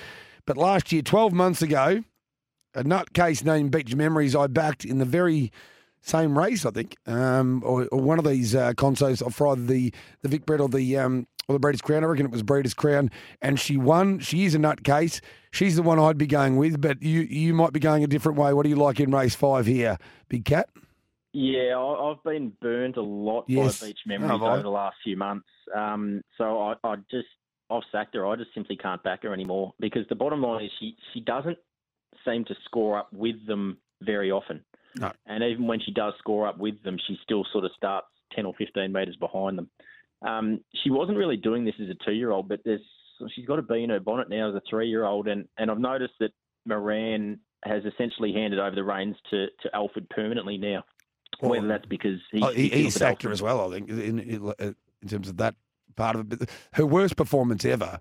But 0.47 0.57
last 0.57 0.91
year, 0.93 1.03
12 1.03 1.33
months 1.33 1.63
ago, 1.63 2.03
a 2.75 2.83
nutcase 2.83 3.45
named 3.45 3.71
Beach 3.71 3.95
Memories 3.95 4.35
I 4.35 4.47
backed 4.47 4.85
in 4.85 4.99
the 4.99 5.05
very 5.05 5.53
same 6.01 6.37
race, 6.37 6.67
I 6.67 6.71
think, 6.71 6.97
um, 7.07 7.63
or, 7.65 7.87
or 7.93 8.01
one 8.01 8.19
of 8.19 8.25
these 8.25 8.55
uh, 8.55 8.73
consos 8.73 9.33
for 9.33 9.49
either 9.49 9.63
the 9.65 9.93
the 10.23 10.29
Vicbred 10.29 10.61
or 10.61 10.69
the 10.69 10.99
um, 10.99 11.27
or 11.49 11.55
the 11.55 11.61
Breeders' 11.61 11.81
Crown. 11.81 12.03
I 12.03 12.09
reckon 12.09 12.27
it 12.27 12.33
was 12.33 12.43
Breeders' 12.43 12.75
Crown, 12.75 13.11
and 13.41 13.59
she 13.59 13.77
won. 13.77 14.19
She 14.19 14.45
is 14.45 14.55
a 14.55 14.59
nutcase. 14.59 15.21
She's 15.53 15.77
the 15.77 15.83
one 15.83 15.99
I'd 15.99 16.19
be 16.19 16.27
going 16.27 16.57
with, 16.57 16.81
but 16.81 17.03
you 17.03 17.21
you 17.23 17.55
might 17.55 17.73
be 17.73 17.81
going 17.81 18.03
a 18.03 18.09
different 18.09 18.39
way. 18.39 18.53
What 18.53 18.65
do 18.65 18.69
you 18.69 18.77
like 18.77 19.01
in 19.01 19.11
race 19.13 19.35
five 19.35 19.67
here, 19.67 19.99
Big 20.29 20.45
Cat? 20.45 20.69
Yeah, 21.33 21.79
I've 21.79 22.23
been 22.25 22.53
burned 22.61 22.97
a 22.97 23.03
lot 23.03 23.45
Yes. 23.49 23.81
by 23.81 23.87
beach 23.89 24.01
memories 24.07 24.39
Oh, 24.43 24.47
over 24.47 24.63
the 24.63 24.69
last 24.71 24.97
few 25.03 25.17
months. 25.17 25.47
Um, 25.75 26.23
so 26.37 26.61
I, 26.61 26.75
I 26.85 26.97
just 27.11 27.29
I've 27.71 27.83
sacked 27.91 28.15
her. 28.15 28.27
I 28.27 28.37
just 28.37 28.53
simply 28.55 28.77
can't 28.77 29.03
back 29.03 29.23
her 29.23 29.33
anymore 29.33 29.73
because 29.81 30.07
the 30.09 30.15
bottom 30.15 30.43
line 30.43 30.65
is 30.65 30.71
she 30.79 30.97
she 31.15 31.21
doesn't 31.21 31.57
seem 32.25 32.45
to 32.45 32.55
score 32.67 32.99
up 32.99 33.09
with 33.13 33.47
them 33.47 33.79
very 34.03 34.31
often. 34.31 34.63
No. 34.97 35.11
And 35.27 35.43
even 35.43 35.67
when 35.67 35.81
she 35.81 35.91
does 35.93 36.13
score 36.19 36.47
up 36.47 36.59
with 36.59 36.83
them, 36.83 36.99
she 37.07 37.17
still 37.23 37.47
sort 37.51 37.65
of 37.65 37.71
starts 37.77 38.09
ten 38.35 38.45
or 38.45 38.53
fifteen 38.59 38.93
metres 38.93 39.17
behind 39.17 39.57
them. 39.57 39.71
Um, 40.21 40.61
she 40.85 40.91
wasn't 40.91 41.17
really 41.17 41.39
doing 41.39 41.65
this 41.65 41.75
as 41.83 41.89
a 41.89 42.05
two-year-old, 42.05 42.49
but 42.49 42.61
there's 42.65 42.83
she's 43.35 43.47
got 43.47 43.57
to 43.57 43.63
be 43.63 43.83
in 43.83 43.91
her 43.91 44.01
bonnet 44.01 44.29
now 44.29 44.51
as 44.51 44.55
a 44.55 44.63
three-year-old, 44.69 45.29
and 45.29 45.49
and 45.57 45.71
I've 45.71 45.79
noticed 45.79 46.15
that 46.21 46.33
Moran 46.67 47.41
has 47.65 47.85
essentially 47.85 48.33
handed 48.33 48.59
over 48.61 48.75
the 48.75 48.85
reins 48.85 49.17
to 49.31 49.47
to 49.63 49.75
Alfred 49.75 50.11
permanently 50.11 50.59
now. 50.59 50.85
Well, 51.43 51.51
Whether 51.51 51.69
that's 51.69 51.87
because 51.87 52.21
he, 52.31 52.41
Oh, 52.41 52.51
he, 52.51 52.63
he 52.63 52.69
he 52.69 52.83
feels 52.83 52.95
that 52.95 52.99
sacked 53.01 53.23
her 53.25 53.31
as 53.31 53.43
well, 53.43 53.69
I 53.69 53.75
think, 53.75 53.89
in, 53.89 54.19
in, 54.21 54.55
in 55.03 55.09
terms 55.09 55.29
of 55.29 55.37
that 55.39 55.57
part 55.97 56.17
of 56.17 56.33
it. 56.33 56.39
But 56.39 56.51
her 56.75 56.87
worst 56.87 57.17
performance 57.17 57.65
ever. 57.65 57.99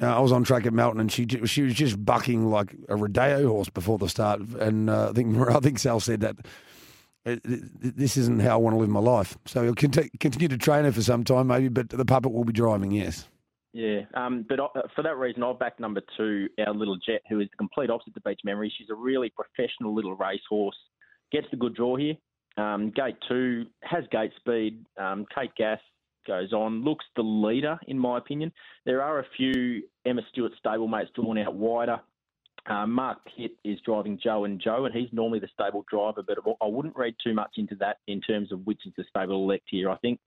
Uh, 0.00 0.14
I 0.14 0.20
was 0.20 0.30
on 0.30 0.44
track 0.44 0.66
at 0.66 0.74
Melton, 0.74 1.00
and 1.00 1.10
she 1.10 1.26
she 1.46 1.62
was 1.62 1.74
just 1.74 2.04
bucking 2.04 2.50
like 2.50 2.74
a 2.88 2.96
rodeo 2.96 3.48
horse 3.48 3.70
before 3.70 3.98
the 3.98 4.08
start. 4.08 4.40
And 4.40 4.90
uh, 4.90 5.08
I 5.10 5.12
think 5.12 5.36
I 5.48 5.58
think 5.60 5.78
Sal 5.78 6.00
said 6.00 6.20
that 6.20 6.36
uh, 7.24 7.36
this 7.44 8.16
isn't 8.16 8.40
how 8.40 8.52
I 8.52 8.56
want 8.56 8.74
to 8.74 8.80
live 8.80 8.88
my 8.88 9.00
life. 9.00 9.36
So 9.46 9.64
he'll 9.64 9.74
conti- 9.74 10.10
continue 10.20 10.48
to 10.48 10.58
train 10.58 10.84
her 10.84 10.92
for 10.92 11.02
some 11.02 11.24
time, 11.24 11.48
maybe, 11.48 11.68
but 11.68 11.88
the 11.88 12.04
puppet 12.04 12.32
will 12.32 12.44
be 12.44 12.52
driving. 12.52 12.92
Yes. 12.92 13.28
Yeah, 13.72 14.02
um, 14.14 14.46
but 14.48 14.58
uh, 14.58 14.68
for 14.94 15.02
that 15.02 15.18
reason, 15.18 15.42
I'll 15.42 15.52
back 15.52 15.78
number 15.78 16.00
two, 16.16 16.48
our 16.66 16.72
little 16.72 16.96
Jet, 16.96 17.20
who 17.28 17.40
is 17.40 17.48
the 17.50 17.56
complete 17.58 17.90
opposite 17.90 18.14
to 18.14 18.20
Beach 18.20 18.40
Memory. 18.42 18.72
She's 18.78 18.88
a 18.88 18.94
really 18.94 19.30
professional 19.30 19.94
little 19.94 20.14
racehorse. 20.14 20.76
Gets 21.30 21.48
the 21.50 21.58
good 21.58 21.74
draw 21.74 21.96
here. 21.96 22.14
Um, 22.56 22.90
gate 22.90 23.16
two 23.28 23.66
has 23.82 24.04
gate 24.10 24.32
speed. 24.36 24.84
Um, 24.98 25.26
Kate 25.34 25.54
Gath 25.56 25.80
goes 26.26 26.52
on, 26.52 26.82
looks 26.82 27.04
the 27.14 27.22
leader 27.22 27.78
in 27.86 27.98
my 27.98 28.18
opinion. 28.18 28.52
There 28.84 29.02
are 29.02 29.20
a 29.20 29.26
few 29.36 29.82
Emma 30.04 30.22
Stewart 30.30 30.52
stablemates 30.64 31.12
drawn 31.14 31.38
out 31.38 31.54
wider. 31.54 32.00
Uh, 32.68 32.86
Mark 32.86 33.18
Pitt 33.36 33.52
is 33.64 33.78
driving 33.84 34.18
Joe 34.20 34.44
and 34.44 34.60
Joe, 34.60 34.86
and 34.86 34.94
he's 34.94 35.12
normally 35.12 35.38
the 35.38 35.48
stable 35.52 35.84
driver, 35.88 36.22
but 36.26 36.38
I 36.60 36.66
wouldn't 36.66 36.96
read 36.96 37.14
too 37.22 37.32
much 37.32 37.52
into 37.58 37.76
that 37.76 37.98
in 38.08 38.20
terms 38.20 38.50
of 38.50 38.66
which 38.66 38.80
is 38.86 38.92
the 38.96 39.04
stable 39.08 39.44
elect 39.44 39.64
here. 39.70 39.88
I 39.88 39.96
think 39.98 40.18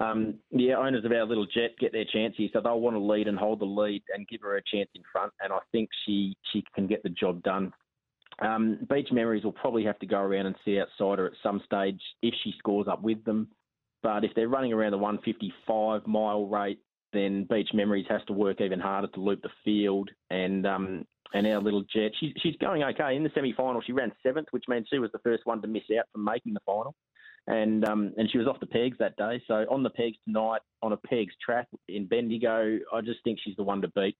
um, 0.00 0.34
the 0.50 0.72
owners 0.72 1.04
of 1.04 1.12
our 1.12 1.24
little 1.24 1.46
jet 1.46 1.78
get 1.78 1.92
their 1.92 2.04
chance 2.04 2.34
here, 2.36 2.48
so 2.52 2.60
they'll 2.60 2.80
want 2.80 2.96
to 2.96 3.00
lead 3.00 3.28
and 3.28 3.38
hold 3.38 3.60
the 3.60 3.66
lead 3.66 4.02
and 4.12 4.26
give 4.26 4.40
her 4.40 4.56
a 4.56 4.62
chance 4.62 4.88
in 4.96 5.02
front. 5.12 5.32
And 5.40 5.52
I 5.52 5.60
think 5.70 5.90
she 6.04 6.34
she 6.52 6.64
can 6.74 6.88
get 6.88 7.04
the 7.04 7.10
job 7.10 7.42
done. 7.44 7.72
Um, 8.40 8.78
Beach 8.90 9.08
Memories 9.12 9.44
will 9.44 9.52
probably 9.52 9.84
have 9.84 9.98
to 10.00 10.06
go 10.06 10.18
around 10.18 10.46
and 10.46 10.56
see 10.64 10.80
outsider 10.80 11.26
at 11.26 11.32
some 11.42 11.62
stage 11.64 12.00
if 12.22 12.34
she 12.42 12.54
scores 12.58 12.88
up 12.88 13.02
with 13.02 13.24
them. 13.24 13.48
But 14.02 14.24
if 14.24 14.32
they're 14.34 14.48
running 14.48 14.72
around 14.72 14.92
the 14.92 14.98
155 14.98 16.06
mile 16.06 16.46
rate, 16.46 16.80
then 17.12 17.46
Beach 17.48 17.70
Memories 17.72 18.06
has 18.08 18.22
to 18.26 18.32
work 18.32 18.60
even 18.60 18.80
harder 18.80 19.08
to 19.08 19.20
loop 19.20 19.42
the 19.42 19.50
field. 19.64 20.10
And 20.30 20.66
um, 20.66 21.04
and 21.32 21.46
our 21.46 21.60
little 21.60 21.82
jet, 21.82 22.12
she's 22.20 22.32
she's 22.42 22.56
going 22.56 22.82
okay 22.82 23.16
in 23.16 23.24
the 23.24 23.30
semi 23.34 23.52
final. 23.52 23.80
She 23.80 23.92
ran 23.92 24.12
seventh, 24.22 24.48
which 24.50 24.64
means 24.68 24.86
she 24.90 24.98
was 24.98 25.10
the 25.12 25.18
first 25.20 25.46
one 25.46 25.62
to 25.62 25.68
miss 25.68 25.82
out 25.98 26.06
from 26.12 26.24
making 26.24 26.54
the 26.54 26.60
final 26.66 26.94
and 27.46 27.86
um, 27.86 28.12
and 28.16 28.30
she 28.30 28.38
was 28.38 28.46
off 28.46 28.60
the 28.60 28.66
pegs 28.66 28.96
that 28.98 29.16
day. 29.16 29.42
So 29.46 29.66
on 29.70 29.82
the 29.82 29.90
pegs 29.90 30.16
tonight, 30.24 30.62
on 30.82 30.92
a 30.92 30.96
pegs 30.96 31.34
track 31.44 31.68
in 31.88 32.06
Bendigo, 32.06 32.78
I 32.92 33.00
just 33.00 33.22
think 33.22 33.38
she's 33.42 33.56
the 33.56 33.62
one 33.62 33.82
to 33.82 33.88
beat. 33.88 34.16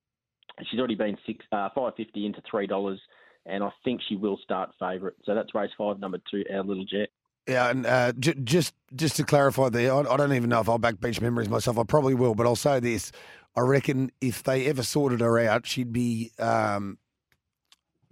She's 0.70 0.78
already 0.78 0.94
been 0.94 1.16
six 1.26 1.44
uh, 1.52 1.70
five 1.74 1.94
fifty 1.96 2.26
into 2.26 2.42
three 2.48 2.66
dollars, 2.66 3.00
and 3.46 3.62
I 3.62 3.70
think 3.84 4.00
she 4.08 4.16
will 4.16 4.38
start 4.42 4.70
favourite. 4.78 5.14
So 5.24 5.34
that's 5.34 5.54
race 5.54 5.70
five, 5.76 5.98
number 5.98 6.18
two, 6.30 6.44
our 6.52 6.62
little 6.62 6.84
jet. 6.84 7.08
Yeah, 7.46 7.68
and 7.68 7.84
uh, 7.84 8.12
j- 8.18 8.36
just 8.42 8.74
just 8.94 9.16
to 9.16 9.24
clarify 9.24 9.68
there, 9.68 9.92
I, 9.92 10.00
I 10.00 10.16
don't 10.16 10.32
even 10.32 10.48
know 10.50 10.60
if 10.60 10.68
I'll 10.68 10.78
back 10.78 11.00
Beach 11.00 11.20
Memories 11.20 11.48
myself. 11.48 11.78
I 11.78 11.82
probably 11.84 12.14
will, 12.14 12.34
but 12.34 12.46
I'll 12.46 12.56
say 12.56 12.80
this: 12.80 13.12
I 13.54 13.60
reckon 13.60 14.10
if 14.20 14.42
they 14.42 14.66
ever 14.66 14.82
sorted 14.82 15.20
her 15.20 15.38
out, 15.38 15.66
she'd 15.66 15.92
be 15.92 16.32
um, 16.38 16.98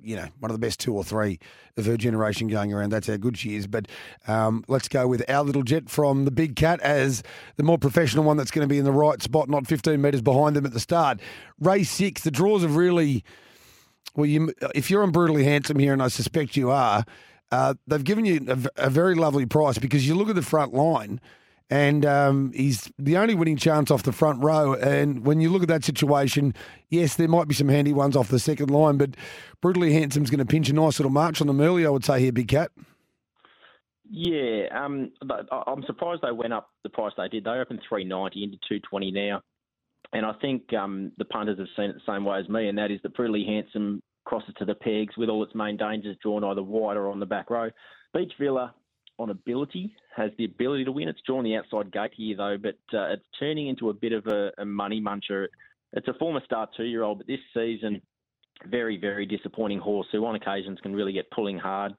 you 0.03 0.17
know, 0.17 0.27
one 0.41 0.51
of 0.51 0.55
the 0.55 0.65
best 0.65 0.81
two 0.81 0.95
or 0.95 1.05
three 1.05 1.39
of 1.77 1.87
her 1.87 1.97
generation 1.97 2.49
going 2.49 2.73
around. 2.73 2.91
That's 2.91 3.07
how 3.07 3.17
good 3.17 3.39
she 3.39 3.55
is. 3.55 3.67
But 3.67 3.89
um, 4.27 4.65
let's 4.69 4.89
go 4.89 5.07
with 5.07 5.29
our 5.31 5.43
little 5.43 5.63
jet 5.63 5.89
from 5.89 6.25
the 6.25 6.31
Big 6.31 6.57
Cat 6.57 6.81
as 6.81 7.23
the 7.57 7.63
more 7.63 7.79
professional 7.79 8.25
one 8.25 8.37
that's 8.37 8.51
going 8.51 8.67
to 8.67 8.73
be 8.73 8.79
in 8.79 8.85
the 8.85 8.93
right 8.93 9.23
spot, 9.23 9.49
not 9.49 9.67
15 9.67 10.01
metres 10.01 10.23
behind 10.23 10.57
them 10.57 10.67
at 10.67 10.73
the 10.73 10.81
start. 10.81 11.21
Race 11.61 11.91
six, 11.91 12.23
the 12.23 12.31
draws 12.31 12.63
have 12.63 12.77
really. 12.77 13.25
Well, 14.15 14.27
you, 14.27 14.53
if 14.75 14.91
you're 14.91 15.03
on 15.03 15.11
Brutally 15.11 15.45
Handsome 15.45 15.79
here, 15.79 15.93
and 15.93 16.03
I 16.03 16.09
suspect 16.09 16.57
you 16.57 16.71
are, 16.71 17.05
uh, 17.51 17.75
they've 17.87 18.05
given 18.05 18.25
you 18.25 18.45
a, 18.49 18.87
a 18.87 18.91
very 18.91 19.15
lovely 19.15 19.47
price 19.47 19.79
because 19.79 20.07
you 20.07 20.15
look 20.15 20.29
at 20.29 20.35
the 20.35 20.43
front 20.43 20.75
line 20.75 21.21
and 21.73 22.05
um, 22.05 22.53
he's 22.53 22.93
the 22.99 23.17
only 23.17 23.35
winning 23.35 23.57
chance 23.57 23.91
off 23.91 24.03
the 24.03 24.13
front 24.13 24.45
row. 24.45 24.75
And 24.75 25.25
when 25.25 25.41
you 25.41 25.49
look 25.49 25.63
at 25.63 25.69
that 25.69 25.85
situation, 25.85 26.55
yes, 26.91 27.17
there 27.17 27.29
might 27.29 27.49
be 27.49 27.55
some 27.55 27.71
handy 27.71 27.95
ones 27.95 28.15
off 28.15 28.29
the 28.29 28.39
second 28.39 28.71
line, 28.71 28.99
but 28.99 29.17
Brutally 29.63 29.95
Handsome's 29.95 30.29
going 30.29 30.41
to 30.41 30.45
pinch 30.45 30.69
a 30.69 30.75
nice 30.75 30.99
little 30.99 31.11
march 31.11 31.41
on 31.41 31.47
them 31.47 31.63
early, 31.63 31.87
I 31.87 31.89
would 31.89 32.05
say 32.05 32.21
here, 32.21 32.31
Big 32.31 32.49
Cat. 32.49 32.71
Yeah, 34.11 34.67
um, 34.79 35.13
I'm 35.67 35.83
surprised 35.87 36.21
they 36.21 36.31
went 36.31 36.53
up 36.53 36.69
the 36.83 36.91
price 36.91 37.13
they 37.17 37.29
did. 37.29 37.45
They 37.45 37.53
opened 37.53 37.81
390 37.89 38.45
into 38.45 38.59
220 38.69 39.11
now, 39.11 39.41
and 40.13 40.27
I 40.27 40.33
think 40.35 40.73
um, 40.75 41.13
the 41.17 41.25
punters 41.25 41.59
have 41.59 41.69
seen 41.77 41.91
it 41.91 41.95
the 41.95 42.13
same 42.13 42.25
way 42.25 42.39
as 42.39 42.49
me, 42.49 42.69
and 42.69 42.77
that 42.79 42.91
is 42.91 43.01
that 43.03 43.15
Brutally 43.15 43.45
Handsome 43.45 44.03
crosses 44.25 44.55
to 44.59 44.65
the 44.65 44.75
pegs 44.75 45.17
with 45.17 45.29
all 45.29 45.43
its 45.43 45.55
main 45.55 45.77
dangers 45.77 46.17
drawn 46.23 46.45
either 46.45 46.63
wide 46.63 46.97
or 46.97 47.09
on 47.09 47.21
the 47.21 47.27
back 47.27 47.51
row. 47.51 47.71
Beach 48.15 48.33
Villa 48.39 48.75
on 49.19 49.31
ability 49.31 49.95
has 50.15 50.31
the 50.39 50.45
ability 50.45 50.85
to 50.85 50.93
win. 50.93 51.09
It's 51.09 51.21
drawn 51.27 51.45
the 51.45 51.57
outside 51.57 51.93
gate 51.93 52.13
here 52.17 52.37
though, 52.37 52.57
but 52.59 52.77
uh, 52.97 53.13
it's 53.13 53.25
turning 53.39 53.69
into 53.69 53.91
a 53.91 53.95
bit 53.95 54.13
of 54.13 54.27
a, 54.27 54.51
a 54.59 54.65
money 54.65 55.01
muncher. 55.01 55.47
It's 55.95 56.09
a 56.09 56.15
former 56.15 56.41
star 56.45 56.69
two-year-old, 56.77 57.19
but 57.19 57.27
this 57.27 57.41
season, 57.55 58.01
very 58.67 58.97
very 58.97 59.27
disappointing 59.27 59.79
horse 59.79 60.07
who 60.13 60.25
on 60.25 60.35
occasions 60.35 60.79
can 60.83 60.95
really 60.95 61.13
get 61.13 61.31
pulling 61.31 61.59
hard. 61.59 61.93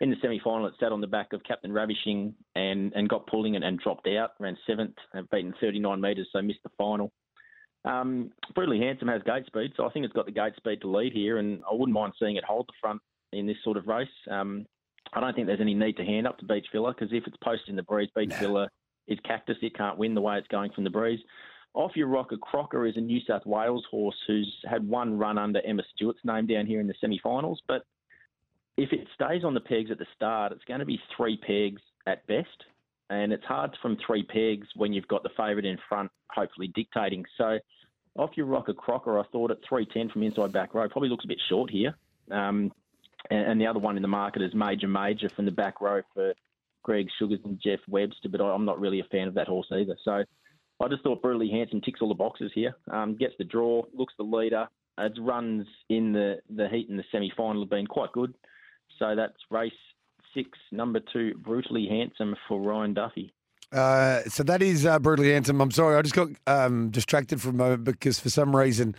In 0.00 0.08
the 0.10 0.16
semi-final, 0.22 0.66
it 0.66 0.74
sat 0.80 0.92
on 0.92 1.02
the 1.02 1.06
back 1.06 1.34
of 1.34 1.44
Captain 1.44 1.70
Ravishing 1.70 2.34
and, 2.54 2.90
and 2.94 3.06
got 3.06 3.26
pulling 3.26 3.56
and, 3.56 3.64
and 3.64 3.78
dropped 3.78 4.08
out, 4.08 4.30
ran 4.38 4.56
seventh, 4.66 4.94
and 5.12 5.28
beaten 5.28 5.52
39 5.60 6.00
metres, 6.00 6.26
so 6.32 6.40
missed 6.40 6.62
the 6.62 6.70
final. 6.78 7.12
Um, 7.84 8.30
Brutally 8.54 8.78
Handsome 8.78 9.08
has 9.08 9.22
gate 9.22 9.46
speed, 9.46 9.72
so 9.76 9.86
I 9.86 9.90
think 9.90 10.04
it's 10.04 10.14
got 10.14 10.26
the 10.26 10.32
gate 10.32 10.54
speed 10.56 10.80
to 10.82 10.88
lead 10.88 11.12
here, 11.12 11.38
and 11.38 11.62
I 11.70 11.74
wouldn't 11.74 11.94
mind 11.94 12.12
seeing 12.18 12.36
it 12.36 12.44
hold 12.44 12.66
the 12.66 12.74
front 12.80 13.00
in 13.32 13.46
this 13.46 13.56
sort 13.64 13.76
of 13.76 13.86
race. 13.86 14.08
Um, 14.30 14.66
I 15.12 15.20
don't 15.20 15.34
think 15.34 15.46
there's 15.46 15.60
any 15.60 15.74
need 15.74 15.96
to 15.96 16.04
hand 16.04 16.26
up 16.26 16.38
to 16.38 16.44
Beach 16.44 16.66
Villa 16.72 16.92
because 16.92 17.12
if 17.12 17.26
it's 17.26 17.36
posted 17.42 17.70
in 17.70 17.76
the 17.76 17.82
breeze, 17.82 18.10
Beach 18.14 18.34
Villa 18.34 18.68
is 19.08 19.18
cactus. 19.24 19.56
It 19.62 19.76
can't 19.76 19.98
win 19.98 20.14
the 20.14 20.20
way 20.20 20.36
it's 20.36 20.48
going 20.48 20.72
from 20.72 20.84
the 20.84 20.90
breeze. 20.90 21.20
Off 21.74 21.92
your 21.94 22.08
rocker, 22.08 22.36
Crocker 22.36 22.86
is 22.86 22.96
a 22.96 23.00
New 23.00 23.20
South 23.26 23.46
Wales 23.46 23.84
horse 23.90 24.16
who's 24.26 24.52
had 24.68 24.86
one 24.86 25.18
run 25.18 25.38
under 25.38 25.60
Emma 25.64 25.82
Stewart's 25.94 26.20
name 26.24 26.46
down 26.46 26.66
here 26.66 26.80
in 26.80 26.88
the 26.88 26.94
semi-finals, 27.00 27.62
but 27.68 27.82
if 28.76 28.92
it 28.92 29.06
stays 29.14 29.44
on 29.44 29.54
the 29.54 29.60
pegs 29.60 29.90
at 29.90 29.98
the 29.98 30.06
start, 30.16 30.52
it's 30.52 30.64
going 30.64 30.80
to 30.80 30.86
be 30.86 31.00
three 31.16 31.36
pegs 31.36 31.82
at 32.06 32.26
best, 32.26 32.48
and 33.10 33.32
it's 33.32 33.44
hard 33.44 33.76
from 33.82 33.98
three 34.06 34.22
pegs 34.22 34.68
when 34.76 34.92
you've 34.92 35.08
got 35.08 35.22
the 35.22 35.30
favourite 35.36 35.66
in 35.66 35.78
front, 35.88 36.10
hopefully 36.30 36.68
dictating. 36.74 37.24
So, 37.36 37.58
off 38.16 38.30
your 38.36 38.46
rocker 38.46 38.72
Crocker, 38.72 39.18
I 39.18 39.24
thought 39.30 39.50
at 39.50 39.58
three 39.68 39.86
ten 39.86 40.08
from 40.08 40.22
inside 40.22 40.52
back 40.52 40.74
row 40.74 40.88
probably 40.88 41.10
looks 41.10 41.24
a 41.24 41.28
bit 41.28 41.40
short 41.48 41.70
here. 41.70 41.94
Um, 42.30 42.72
and, 43.30 43.50
and 43.50 43.60
the 43.60 43.66
other 43.66 43.78
one 43.78 43.96
in 43.96 44.02
the 44.02 44.08
market 44.08 44.42
is 44.42 44.54
Major 44.54 44.88
Major 44.88 45.28
from 45.28 45.44
the 45.44 45.50
back 45.50 45.80
row 45.80 46.00
for 46.14 46.32
Greg 46.82 47.08
Sugars 47.18 47.40
and 47.44 47.60
Jeff 47.62 47.80
Webster, 47.88 48.28
but 48.30 48.40
I- 48.40 48.54
I'm 48.54 48.64
not 48.64 48.80
really 48.80 49.00
a 49.00 49.04
fan 49.04 49.28
of 49.28 49.34
that 49.34 49.48
horse 49.48 49.66
either. 49.72 49.96
So 50.04 50.24
I 50.80 50.88
just 50.88 51.02
thought 51.02 51.20
Brutally 51.22 51.50
Handsome 51.50 51.80
ticks 51.82 52.00
all 52.00 52.08
the 52.08 52.14
boxes 52.14 52.50
here. 52.54 52.74
Um, 52.90 53.16
gets 53.16 53.34
the 53.38 53.44
draw, 53.44 53.82
looks 53.92 54.14
the 54.16 54.24
leader. 54.24 54.66
Its 54.98 55.18
runs 55.18 55.66
in 55.88 56.12
the, 56.12 56.38
the 56.48 56.68
heat 56.68 56.88
in 56.88 56.96
the 56.96 57.04
semi 57.12 57.30
final 57.36 57.62
have 57.62 57.70
been 57.70 57.86
quite 57.86 58.12
good. 58.12 58.34
So 58.98 59.14
that's 59.14 59.36
race 59.50 59.72
six, 60.34 60.50
number 60.72 61.00
two, 61.12 61.34
Brutally 61.38 61.86
Handsome 61.88 62.36
for 62.48 62.60
Ryan 62.60 62.94
Duffy. 62.94 63.32
Uh, 63.72 64.22
so 64.24 64.42
that 64.42 64.62
is 64.62 64.84
uh, 64.84 64.98
brutally 64.98 65.32
handsome. 65.32 65.60
I'm 65.60 65.70
sorry, 65.70 65.96
I 65.96 66.02
just 66.02 66.14
got 66.14 66.28
um, 66.46 66.90
distracted 66.90 67.40
for 67.40 67.50
a 67.50 67.52
moment 67.52 67.84
because 67.84 68.18
for 68.18 68.28
some 68.28 68.54
reason, 68.54 68.96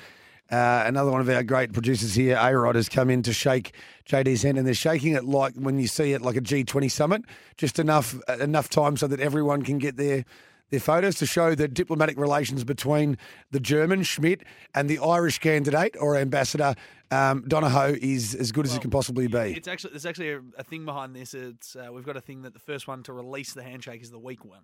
uh, 0.49 0.83
another 0.85 1.11
one 1.11 1.21
of 1.21 1.29
our 1.29 1.43
great 1.43 1.73
producers 1.73 2.13
here, 2.13 2.37
A 2.39 2.57
Rod, 2.57 2.75
has 2.75 2.87
come 2.87 3.09
in 3.09 3.21
to 3.23 3.33
shake 3.33 3.73
JD's 4.05 4.43
hand, 4.43 4.57
and 4.57 4.65
they're 4.65 4.73
shaking 4.73 5.13
it 5.13 5.25
like 5.25 5.55
when 5.55 5.77
you 5.77 5.87
see 5.87 6.13
it 6.13 6.21
like 6.21 6.35
a 6.35 6.41
G20 6.41 6.89
summit, 6.89 7.23
just 7.57 7.79
enough 7.79 8.17
enough 8.39 8.69
time 8.69 8.95
so 8.97 9.07
that 9.07 9.19
everyone 9.19 9.61
can 9.61 9.77
get 9.77 9.97
their 9.97 10.25
their 10.69 10.79
photos 10.79 11.15
to 11.15 11.25
show 11.25 11.53
the 11.53 11.67
diplomatic 11.67 12.17
relations 12.17 12.63
between 12.63 13.17
the 13.51 13.59
German 13.59 14.03
Schmidt 14.03 14.43
and 14.73 14.89
the 14.89 14.99
Irish 14.99 15.39
candidate 15.39 15.95
or 15.99 16.15
ambassador 16.15 16.75
um, 17.11 17.43
Donahoe 17.47 17.95
is 18.01 18.33
as 18.35 18.51
good 18.51 18.65
as 18.65 18.75
it 18.75 18.81
can 18.81 18.89
possibly 18.89 19.27
be. 19.27 19.37
It's 19.37 19.67
actually 19.67 19.91
there's 19.91 20.05
actually 20.05 20.31
a, 20.31 20.41
a 20.57 20.63
thing 20.63 20.85
behind 20.85 21.15
this. 21.15 21.33
It's 21.33 21.75
uh, 21.75 21.89
we've 21.91 22.05
got 22.05 22.17
a 22.17 22.21
thing 22.21 22.43
that 22.43 22.53
the 22.53 22.59
first 22.59 22.87
one 22.87 23.03
to 23.03 23.13
release 23.13 23.53
the 23.53 23.63
handshake 23.63 24.01
is 24.01 24.11
the 24.11 24.19
weak 24.19 24.45
one, 24.45 24.63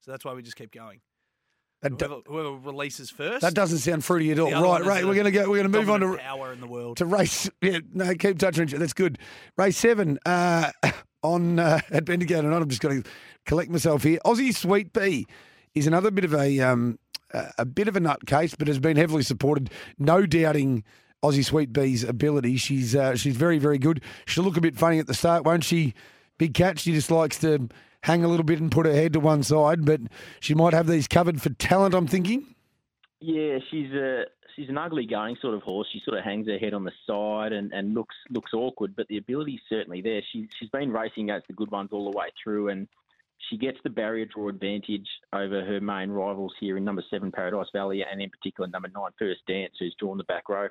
so 0.00 0.10
that's 0.10 0.24
why 0.24 0.32
we 0.32 0.42
just 0.42 0.56
keep 0.56 0.72
going. 0.72 1.00
Whoever, 1.82 2.20
whoever 2.26 2.52
releases 2.56 3.10
first. 3.10 3.42
that 3.42 3.54
doesn't 3.54 3.78
sound 3.78 4.04
fruity 4.04 4.32
at 4.32 4.38
all. 4.38 4.50
Right, 4.50 4.60
Right, 4.60 4.68
one 4.70 4.80
is 4.80 4.86
right. 4.86 5.00
the 5.02 5.06
We're 5.08 5.14
going 5.14 5.24
to 5.26 5.30
go. 5.30 5.40
We're 5.42 5.62
going 5.62 5.72
to 5.72 5.78
move 5.78 5.90
on 5.90 6.00
to 6.00 6.16
power 6.16 6.52
in 6.52 6.60
the 6.60 6.66
world. 6.66 6.96
to 6.96 7.06
race. 7.06 7.50
Yeah, 7.60 7.80
no, 7.92 8.14
keep 8.14 8.38
touching. 8.38 8.66
That's 8.66 8.94
good. 8.94 9.18
Race 9.58 9.76
seven 9.76 10.18
uh, 10.24 10.72
on 11.22 11.58
uh, 11.58 11.80
at 11.90 12.04
Bendigo 12.04 12.40
tonight. 12.40 12.62
I'm 12.62 12.68
just 12.68 12.80
going 12.80 13.02
to 13.02 13.10
collect 13.44 13.70
myself 13.70 14.02
here. 14.04 14.18
Aussie 14.24 14.54
Sweet 14.54 14.92
Pea 14.92 15.26
is 15.74 15.86
another 15.86 16.10
bit 16.10 16.24
of 16.24 16.34
a 16.34 16.60
um, 16.60 16.98
a 17.58 17.64
bit 17.66 17.88
of 17.88 17.96
a 17.96 18.00
nutcase, 18.00 18.56
but 18.58 18.68
has 18.68 18.78
been 18.78 18.96
heavily 18.96 19.22
supported. 19.22 19.70
No 19.98 20.24
doubting 20.26 20.82
Aussie 21.24 21.44
Sweet 21.44 21.72
Pea's 21.72 22.04
ability. 22.04 22.56
She's 22.56 22.94
uh, 22.94 23.16
she's 23.16 23.36
very 23.36 23.58
very 23.58 23.78
good. 23.78 24.02
She'll 24.26 24.44
look 24.44 24.56
a 24.56 24.60
bit 24.60 24.76
funny 24.76 24.98
at 24.98 25.06
the 25.06 25.14
start, 25.14 25.44
won't 25.44 25.64
she? 25.64 25.94
Big 26.38 26.54
cat. 26.54 26.78
She 26.78 26.92
just 26.92 27.10
likes 27.10 27.38
to 27.40 27.68
hang 28.02 28.22
a 28.22 28.28
little 28.28 28.44
bit 28.44 28.60
and 28.60 28.70
put 28.70 28.86
her 28.86 28.92
head 28.92 29.12
to 29.14 29.20
one 29.20 29.42
side, 29.42 29.84
but 29.84 30.00
she 30.40 30.54
might 30.54 30.72
have 30.72 30.86
these 30.86 31.08
covered 31.08 31.42
for 31.42 31.50
talent. 31.50 31.94
I'm 31.94 32.06
thinking. 32.06 32.54
Yeah, 33.20 33.58
she's 33.70 33.92
a 33.92 34.24
she's 34.54 34.68
an 34.68 34.78
ugly 34.78 35.06
going 35.06 35.36
sort 35.40 35.54
of 35.54 35.62
horse. 35.62 35.88
She 35.92 36.00
sort 36.04 36.18
of 36.18 36.24
hangs 36.24 36.46
her 36.46 36.58
head 36.58 36.74
on 36.74 36.84
the 36.84 36.92
side 37.06 37.52
and, 37.52 37.72
and 37.72 37.94
looks 37.94 38.14
looks 38.30 38.52
awkward, 38.54 38.94
but 38.96 39.08
the 39.08 39.18
ability's 39.18 39.60
certainly 39.68 40.00
there. 40.02 40.22
She 40.32 40.48
she's 40.58 40.70
been 40.70 40.92
racing 40.92 41.30
against 41.30 41.48
the 41.48 41.54
good 41.54 41.70
ones 41.70 41.90
all 41.92 42.10
the 42.10 42.16
way 42.16 42.26
through, 42.42 42.68
and 42.68 42.86
she 43.50 43.56
gets 43.56 43.78
the 43.84 43.90
barrier 43.90 44.26
draw 44.26 44.48
advantage 44.48 45.08
over 45.32 45.64
her 45.64 45.80
main 45.80 46.10
rivals 46.10 46.54
here 46.60 46.76
in 46.76 46.84
number 46.84 47.02
seven 47.10 47.32
Paradise 47.32 47.68
Valley, 47.72 48.04
and 48.10 48.20
in 48.20 48.30
particular 48.30 48.68
number 48.68 48.88
nine 48.94 49.10
First 49.18 49.40
Dance, 49.46 49.74
who's 49.78 49.94
drawn 49.98 50.18
the 50.18 50.24
back 50.24 50.48
row. 50.48 50.68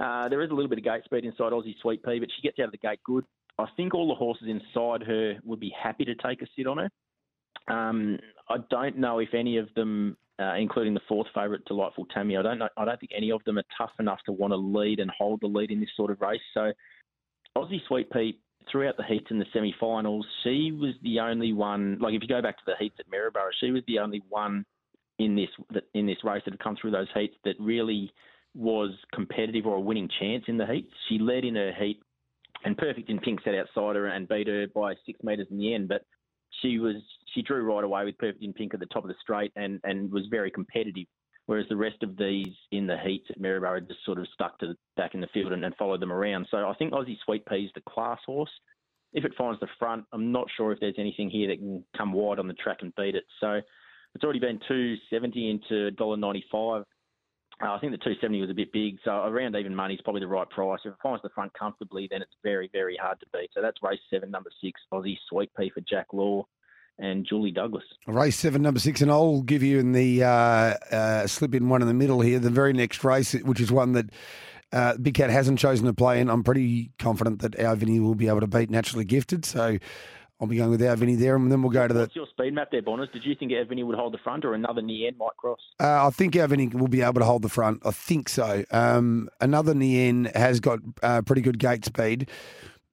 Uh, 0.00 0.28
there 0.28 0.42
is 0.42 0.50
a 0.50 0.54
little 0.54 0.68
bit 0.68 0.78
of 0.78 0.84
gate 0.84 1.04
speed 1.04 1.24
inside 1.24 1.52
Aussie 1.52 1.74
Sweet 1.82 2.02
Pea, 2.02 2.18
but 2.18 2.28
she 2.34 2.42
gets 2.42 2.58
out 2.58 2.66
of 2.66 2.72
the 2.72 2.78
gate 2.78 3.00
good. 3.04 3.24
I 3.58 3.66
think 3.76 3.94
all 3.94 4.08
the 4.08 4.14
horses 4.14 4.48
inside 4.48 5.02
her 5.06 5.34
would 5.44 5.60
be 5.60 5.72
happy 5.80 6.04
to 6.06 6.14
take 6.14 6.40
a 6.40 6.46
sit 6.56 6.66
on 6.66 6.78
her. 6.78 6.90
Um, 7.72 8.18
I 8.48 8.56
don't 8.70 8.96
know 8.96 9.18
if 9.18 9.34
any 9.34 9.58
of 9.58 9.68
them, 9.74 10.16
uh, 10.40 10.54
including 10.54 10.94
the 10.94 11.00
fourth 11.06 11.26
favourite, 11.34 11.64
Delightful 11.66 12.06
Tammy, 12.06 12.36
I 12.36 12.42
don't 12.42 12.58
know. 12.58 12.68
I 12.78 12.86
don't 12.86 12.98
think 12.98 13.12
any 13.14 13.30
of 13.30 13.44
them 13.44 13.58
are 13.58 13.64
tough 13.76 13.92
enough 13.98 14.20
to 14.26 14.32
want 14.32 14.52
to 14.52 14.56
lead 14.56 15.00
and 15.00 15.10
hold 15.16 15.40
the 15.42 15.46
lead 15.46 15.70
in 15.70 15.80
this 15.80 15.90
sort 15.96 16.10
of 16.10 16.20
race. 16.22 16.40
So, 16.54 16.72
Aussie 17.56 17.86
Sweet 17.86 18.10
Pea 18.10 18.38
throughout 18.70 18.96
the 18.96 19.04
heats 19.04 19.26
and 19.30 19.40
the 19.40 19.46
semi-finals, 19.52 20.26
she 20.42 20.72
was 20.72 20.94
the 21.02 21.20
only 21.20 21.52
one. 21.52 21.98
Like 22.00 22.14
if 22.14 22.22
you 22.22 22.28
go 22.28 22.42
back 22.42 22.56
to 22.58 22.62
the 22.66 22.74
heats 22.78 22.96
at 22.98 23.10
Maryborough, 23.10 23.50
she 23.60 23.70
was 23.70 23.82
the 23.86 23.98
only 23.98 24.22
one 24.28 24.64
in 25.18 25.36
this 25.36 25.48
in 25.94 26.06
this 26.06 26.18
race 26.24 26.42
that 26.46 26.52
had 26.52 26.60
come 26.60 26.76
through 26.80 26.92
those 26.92 27.08
heats 27.14 27.34
that 27.44 27.54
really 27.58 28.10
was 28.54 28.90
competitive 29.14 29.66
or 29.66 29.76
a 29.76 29.80
winning 29.80 30.08
chance 30.20 30.44
in 30.48 30.56
the 30.56 30.66
heat. 30.66 30.88
She 31.08 31.18
led 31.18 31.44
in 31.44 31.54
her 31.54 31.72
heat, 31.72 32.00
and 32.64 32.76
Perfect 32.76 33.08
in 33.08 33.18
Pink 33.18 33.40
sat 33.42 33.54
outside 33.54 33.96
her 33.96 34.06
and 34.06 34.28
beat 34.28 34.48
her 34.48 34.66
by 34.74 34.94
six 35.06 35.20
metres 35.22 35.48
in 35.50 35.58
the 35.58 35.74
end. 35.74 35.88
But 35.88 36.02
she 36.60 36.78
was 36.78 36.96
she 37.34 37.42
drew 37.42 37.62
right 37.62 37.84
away 37.84 38.04
with 38.04 38.18
Perfect 38.18 38.42
in 38.42 38.52
Pink 38.52 38.74
at 38.74 38.80
the 38.80 38.86
top 38.86 39.04
of 39.04 39.08
the 39.08 39.14
straight 39.20 39.52
and 39.56 39.80
and 39.84 40.10
was 40.10 40.26
very 40.30 40.50
competitive. 40.50 41.06
Whereas 41.46 41.66
the 41.68 41.76
rest 41.76 42.02
of 42.02 42.16
these 42.16 42.54
in 42.70 42.86
the 42.86 42.96
heats 42.98 43.26
at 43.30 43.40
Maryborough 43.40 43.80
just 43.80 44.04
sort 44.04 44.18
of 44.18 44.28
stuck 44.34 44.58
to 44.60 44.68
the 44.68 44.76
back 44.96 45.14
in 45.14 45.20
the 45.20 45.26
field 45.34 45.52
and, 45.52 45.64
and 45.64 45.74
followed 45.76 46.00
them 46.00 46.12
around. 46.12 46.46
So 46.50 46.58
I 46.58 46.74
think 46.74 46.92
Aussie 46.92 47.16
Sweet 47.24 47.44
Pea 47.46 47.64
is 47.64 47.72
the 47.74 47.82
class 47.88 48.20
horse. 48.24 48.50
If 49.12 49.24
it 49.24 49.32
finds 49.36 49.58
the 49.58 49.66
front, 49.76 50.04
I'm 50.12 50.30
not 50.30 50.46
sure 50.56 50.70
if 50.70 50.78
there's 50.78 50.94
anything 50.96 51.28
here 51.28 51.48
that 51.48 51.58
can 51.58 51.84
come 51.96 52.12
wide 52.12 52.38
on 52.38 52.46
the 52.46 52.54
track 52.54 52.78
and 52.82 52.94
beat 52.94 53.16
it. 53.16 53.24
So 53.40 53.60
it's 54.14 54.22
already 54.22 54.38
been 54.38 54.60
270 54.68 55.50
into 55.50 55.90
$1.95. 55.96 56.84
Uh, 57.62 57.72
I 57.72 57.78
think 57.78 57.92
the 57.92 57.98
270 57.98 58.40
was 58.40 58.50
a 58.50 58.54
bit 58.54 58.72
big, 58.72 58.98
so 59.04 59.10
around 59.10 59.54
even 59.54 59.74
money 59.74 59.94
is 59.94 60.00
probably 60.02 60.20
the 60.20 60.26
right 60.26 60.48
price. 60.48 60.80
If 60.84 60.92
it 60.92 60.98
finds 61.02 61.22
the 61.22 61.28
front 61.30 61.52
comfortably, 61.52 62.08
then 62.10 62.22
it's 62.22 62.32
very, 62.42 62.70
very 62.72 62.96
hard 62.96 63.20
to 63.20 63.26
beat. 63.34 63.50
So 63.54 63.60
that's 63.60 63.76
race 63.82 64.00
seven, 64.08 64.30
number 64.30 64.50
six, 64.62 64.80
Aussie 64.92 65.18
Sweet 65.28 65.50
Pea 65.58 65.70
for 65.74 65.82
Jack 65.82 66.06
Law 66.14 66.46
and 66.98 67.26
Julie 67.28 67.50
Douglas. 67.50 67.84
Race 68.06 68.36
seven, 68.36 68.62
number 68.62 68.80
six, 68.80 69.02
and 69.02 69.10
I'll 69.10 69.42
give 69.42 69.62
you 69.62 69.78
in 69.78 69.92
the 69.92 70.24
uh, 70.24 70.28
uh, 70.28 71.26
slip 71.26 71.54
in 71.54 71.68
one 71.68 71.82
in 71.82 71.88
the 71.88 71.94
middle 71.94 72.22
here. 72.22 72.38
The 72.38 72.48
very 72.48 72.72
next 72.72 73.04
race, 73.04 73.34
which 73.34 73.60
is 73.60 73.70
one 73.70 73.92
that 73.92 74.06
uh, 74.72 74.96
Big 74.96 75.14
Cat 75.14 75.28
hasn't 75.28 75.58
chosen 75.58 75.86
to 75.86 75.92
play 75.92 76.20
in. 76.20 76.30
I'm 76.30 76.44
pretty 76.44 76.92
confident 76.98 77.42
that 77.42 77.58
our 77.60 77.76
Vinny 77.76 78.00
will 78.00 78.14
be 78.14 78.28
able 78.28 78.40
to 78.40 78.46
beat 78.46 78.70
Naturally 78.70 79.04
Gifted. 79.04 79.44
So 79.44 79.78
I'll 80.40 80.46
be 80.46 80.56
going 80.56 80.70
with 80.70 80.82
our 80.82 80.96
Vinny 80.96 81.16
there, 81.16 81.36
and 81.36 81.52
then 81.52 81.60
we'll 81.60 81.70
go 81.70 81.86
to 81.86 81.92
the. 81.92 82.00
What's 82.00 82.16
your 82.16 82.26
speed 82.26 82.54
map 82.54 82.70
there, 82.70 82.80
Bonners? 82.80 83.10
Did 83.12 83.26
you 83.26 83.34
think 83.34 83.52
Evany 83.52 83.84
would 83.84 83.96
hold 83.96 84.14
the 84.14 84.18
front 84.18 84.46
or 84.46 84.54
another 84.54 84.80
Nien 84.80 85.14
might 85.18 85.36
cross? 85.36 85.60
Uh, 85.78 86.06
I 86.06 86.10
think 86.10 86.34
Vinny 86.34 86.68
will 86.68 86.88
be 86.88 87.02
able 87.02 87.20
to 87.20 87.26
hold 87.26 87.42
the 87.42 87.50
front. 87.50 87.82
I 87.84 87.90
think 87.90 88.30
so. 88.30 88.64
Um, 88.70 89.28
another 89.42 89.74
Nien 89.74 90.30
has 90.34 90.58
got 90.58 90.78
uh, 91.02 91.20
pretty 91.22 91.42
good 91.42 91.58
gate 91.58 91.84
speed, 91.84 92.30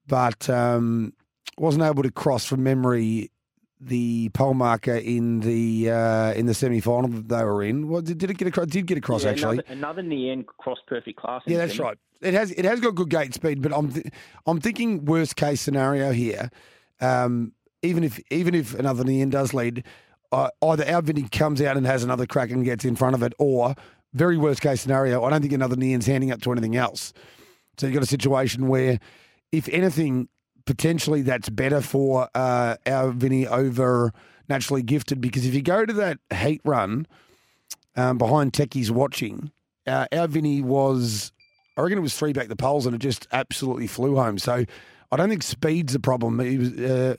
but 0.07 0.49
um, 0.49 1.13
wasn't 1.57 1.85
able 1.85 2.03
to 2.03 2.11
cross 2.11 2.45
from 2.45 2.63
memory 2.63 3.31
the 3.79 4.29
pole 4.29 4.53
marker 4.55 4.95
in 4.95 5.39
the 5.41 5.89
uh, 5.89 6.33
in 6.33 6.47
the 6.47 6.53
semi 6.53 6.81
final 6.81 7.09
that 7.09 7.29
they 7.29 7.43
were 7.43 7.63
in. 7.63 7.87
Well, 7.87 8.01
did, 8.01 8.17
did 8.17 8.31
it 8.31 8.37
get 8.37 8.49
across? 8.49 8.67
Did 8.67 8.87
get 8.87 8.97
across 8.97 9.23
Yeah, 9.23 9.31
actually? 9.31 9.59
Another, 9.59 9.73
another 9.73 10.01
Nien 10.01 10.43
cross 10.43 10.79
perfect 10.87 11.17
class. 11.17 11.43
Yeah, 11.45 11.59
that's 11.59 11.79
right. 11.79 11.97
It 12.19 12.33
has 12.33 12.51
it 12.51 12.65
has 12.65 12.81
got 12.81 12.95
good 12.95 13.09
gate 13.09 13.33
speed, 13.33 13.61
but 13.61 13.71
I'm 13.71 13.93
th- 13.93 14.07
I'm 14.45 14.59
thinking 14.59 15.05
worst 15.05 15.35
case 15.37 15.61
scenario 15.61 16.11
here. 16.11 16.49
Um, 16.99 17.53
even 17.81 18.03
if 18.03 18.19
even 18.31 18.55
if 18.55 18.73
another 18.77 19.03
Nian 19.03 19.29
does 19.29 19.53
lead, 19.53 19.83
uh, 20.31 20.49
either 20.61 20.87
our 20.87 21.01
Vinny 21.01 21.23
comes 21.23 21.61
out 21.61 21.77
and 21.77 21.85
has 21.85 22.03
another 22.03 22.25
crack 22.25 22.49
and 22.49 22.65
gets 22.65 22.85
in 22.85 22.95
front 22.95 23.15
of 23.15 23.23
it, 23.23 23.33
or 23.37 23.75
very 24.13 24.37
worst 24.37 24.61
case 24.61 24.81
scenario, 24.81 25.23
I 25.23 25.29
don't 25.29 25.41
think 25.41 25.53
another 25.53 25.75
Nian's 25.75 26.07
handing 26.07 26.31
up 26.31 26.41
to 26.41 26.51
anything 26.51 26.75
else. 26.75 27.13
So 27.77 27.85
you've 27.85 27.93
got 27.93 28.03
a 28.03 28.07
situation 28.07 28.67
where, 28.67 28.99
if 29.51 29.69
anything, 29.69 30.27
potentially 30.65 31.21
that's 31.21 31.49
better 31.49 31.81
for 31.81 32.29
uh, 32.35 32.75
our 32.85 33.11
Vinny 33.11 33.47
over 33.47 34.13
naturally 34.49 34.81
gifted 34.83 35.21
because 35.21 35.45
if 35.45 35.53
you 35.53 35.61
go 35.61 35.85
to 35.85 35.93
that 35.93 36.19
heat 36.33 36.61
run 36.63 37.07
um, 37.95 38.17
behind 38.17 38.53
Techie's 38.53 38.91
watching, 38.91 39.51
uh, 39.85 40.07
our 40.11 40.27
Vinny 40.27 40.61
was, 40.61 41.31
I 41.77 41.81
reckon 41.81 41.97
it 41.97 42.01
was 42.01 42.17
three 42.17 42.33
back 42.33 42.47
the 42.47 42.55
poles 42.55 42.85
and 42.85 42.95
it 42.95 42.99
just 42.99 43.27
absolutely 43.31 43.87
flew 43.87 44.15
home. 44.15 44.37
So 44.37 44.65
I 45.11 45.15
don't 45.17 45.29
think 45.29 45.43
speed's 45.43 45.95
a 45.95 45.99
problem. 45.99 46.39
He 46.39 46.57
was, 46.57 46.73
uh, 46.73 47.15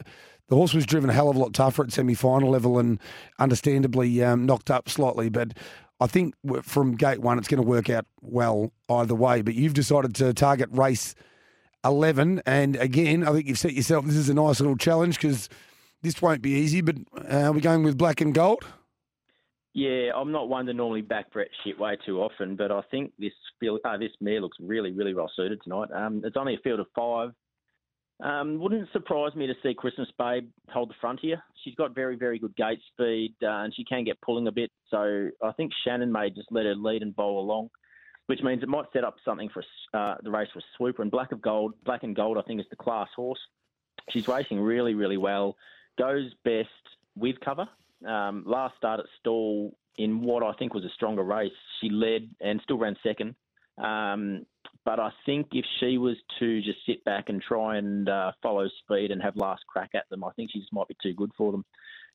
the 0.49 0.57
horse 0.57 0.75
was 0.75 0.87
driven 0.87 1.11
a 1.11 1.13
hell 1.13 1.29
of 1.29 1.37
a 1.37 1.39
lot 1.39 1.53
tougher 1.53 1.85
at 1.85 1.93
semi 1.93 2.15
final 2.15 2.51
level 2.51 2.79
and 2.79 2.99
understandably 3.39 4.23
um, 4.23 4.47
knocked 4.47 4.71
up 4.71 4.89
slightly. 4.89 5.29
But 5.29 5.55
I 6.01 6.07
think 6.07 6.35
from 6.63 6.97
gate 6.97 7.21
one, 7.21 7.39
it's 7.39 7.49
going 7.49 7.63
to 7.63 7.69
work 7.69 7.91
out 7.91 8.07
well 8.21 8.73
either 8.89 9.15
way. 9.15 9.43
But 9.43 9.55
you've 9.55 9.75
decided 9.75 10.15
to 10.17 10.33
target 10.33 10.69
race 10.73 11.15
11. 11.85 12.43
And 12.47 12.77
again, 12.77 13.27
I 13.27 13.33
think 13.33 13.47
you've 13.47 13.59
set 13.59 13.75
yourself, 13.75 14.07
this 14.07 14.17
is 14.17 14.29
a 14.29 14.35
nice 14.35 14.61
little 14.61 14.77
challenge 14.77 15.17
because 15.17 15.49
this 16.03 16.21
won't 16.23 16.43
be 16.43 16.53
easy. 16.53 16.81
But 16.81 16.97
uh, 17.17 17.51
we're 17.53 17.61
going 17.61 17.83
with 17.83 17.99
black 17.99 18.21
and 18.21 18.35
gold. 18.35 18.65
Yeah, 19.75 20.11
I'm 20.17 20.33
not 20.33 20.49
one 20.49 20.67
to 20.67 20.73
normally 20.73 21.03
back 21.03 21.31
Brett 21.31 21.49
Shipway 21.65 21.99
too 22.05 22.21
often, 22.21 22.57
but 22.57 22.73
I 22.73 22.81
think 22.91 23.13
this 23.19 23.33
field, 23.61 23.81
uh, 23.85 23.97
this 23.97 24.11
mare 24.21 24.41
looks 24.41 24.57
really, 24.61 24.93
really 24.93 25.15
well 25.15 25.31
suited 25.37 25.61
tonight. 25.63 25.91
Um, 25.95 26.23
it's 26.25 26.37
only 26.37 26.55
a 26.55 26.59
field 26.65 26.81
of 26.81 26.87
five. 26.97 27.31
Um, 28.21 28.59
wouldn't 28.59 28.91
surprise 28.93 29.35
me 29.37 29.47
to 29.47 29.55
see 29.63 29.75
Christmas 29.75 30.09
Babe 30.19 30.49
hold 30.71 30.91
the 30.91 30.95
front 31.01 31.21
here. 31.21 31.43
She's 31.63 31.75
got 31.77 31.95
very, 31.95 32.17
very 32.17 32.39
good 32.39 32.57
gate 32.57 32.81
speed, 32.93 33.35
uh, 33.43 33.63
and 33.63 33.75
she 33.75 33.85
can 33.85 34.05
get 34.05 34.21
pulling 34.21 34.49
a 34.49 34.53
bit. 34.53 34.71
So 34.91 35.29
I 35.43 35.53
think 35.53 35.73
Shannon 35.85 36.11
may 36.11 36.31
just 36.31 36.49
let 36.51 36.65
her 36.65 36.75
lead 36.75 37.03
and 37.03 37.15
bowl 37.15 37.41
along, 37.41 37.71
which 38.27 38.43
means 38.43 38.63
it 38.63 38.69
might 38.69 38.87
set 38.93 39.05
up 39.05 39.17
something 39.25 39.49
for 39.51 39.63
uh, 39.95 40.17
the 40.23 40.31
race 40.31 40.49
for 40.53 40.63
Swooper. 40.77 41.03
And 41.03 41.11
Black 41.11 41.31
of 41.31 41.41
Gold, 41.41 41.75
Black 41.85 42.03
and 42.03 42.17
Gold, 42.17 42.39
I 42.39 42.43
think 42.43 42.61
is 42.61 42.67
the 42.71 42.77
class 42.77 43.09
horse. 43.15 43.41
She's 44.11 44.27
racing 44.27 44.59
really, 44.59 44.95
really 44.95 45.17
well. 45.17 45.57
Goes 45.97 46.33
best 46.45 46.69
with 47.15 47.37
cover. 47.45 47.69
Um, 48.07 48.43
last 48.47 48.77
start 48.77 49.01
at 49.01 49.07
stall 49.21 49.77
in 49.97 50.23
what 50.23 50.43
I 50.43 50.53
think 50.53 50.73
was 50.75 50.85
a 50.85 50.91
stronger 50.95 51.25
race, 51.25 51.53
she 51.81 51.91
led 51.91 52.31
and 52.41 52.61
still 52.63 52.79
ran 52.79 52.97
second. 53.03 53.35
Um, 53.77 54.47
but 54.89 54.99
I 54.99 55.11
think 55.27 55.49
if 55.53 55.67
she 55.79 55.99
was 55.99 56.17
to 56.39 56.63
just 56.63 56.79
sit 56.87 57.05
back 57.05 57.29
and 57.29 57.43
try 57.43 57.77
and 57.77 58.09
uh, 58.09 58.33
follow 58.43 58.67
speed 58.83 59.11
and 59.11 59.23
have 59.23 59.37
last 59.37 59.63
crack 59.67 59.91
at 59.95 60.09
them, 60.09 60.25
I 60.25 60.31
think 60.33 60.51
she 60.51 60.61
just 60.61 60.73
might 60.73 60.89
be 60.89 60.97
too 61.03 61.13
good 61.13 61.31
for 61.37 61.53
them. 61.53 61.63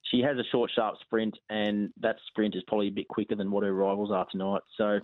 She 0.10 0.22
has 0.22 0.40
a 0.40 0.44
short, 0.52 0.72
sharp 0.74 0.96
sprint, 1.02 1.38
and 1.52 1.92
that 2.02 2.16
sprint 2.30 2.56
is 2.56 2.64
probably 2.68 2.88
a 2.88 2.92
bit 2.92 3.08
quicker 3.08 3.36
than 3.36 3.52
what 3.52 3.64
her 3.64 3.72
rivals 3.72 4.10
are 4.10 4.26
tonight. 4.32 4.64
So 4.76 5.00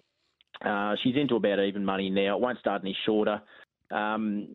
uh, 0.68 0.96
she's 1.04 1.16
into 1.16 1.36
about 1.36 1.60
even 1.60 1.86
money 1.86 2.10
now. 2.10 2.38
It 2.38 2.42
won't 2.42 2.58
start 2.58 2.82
any 2.84 2.98
shorter. 3.06 3.40
Um, 3.92 4.48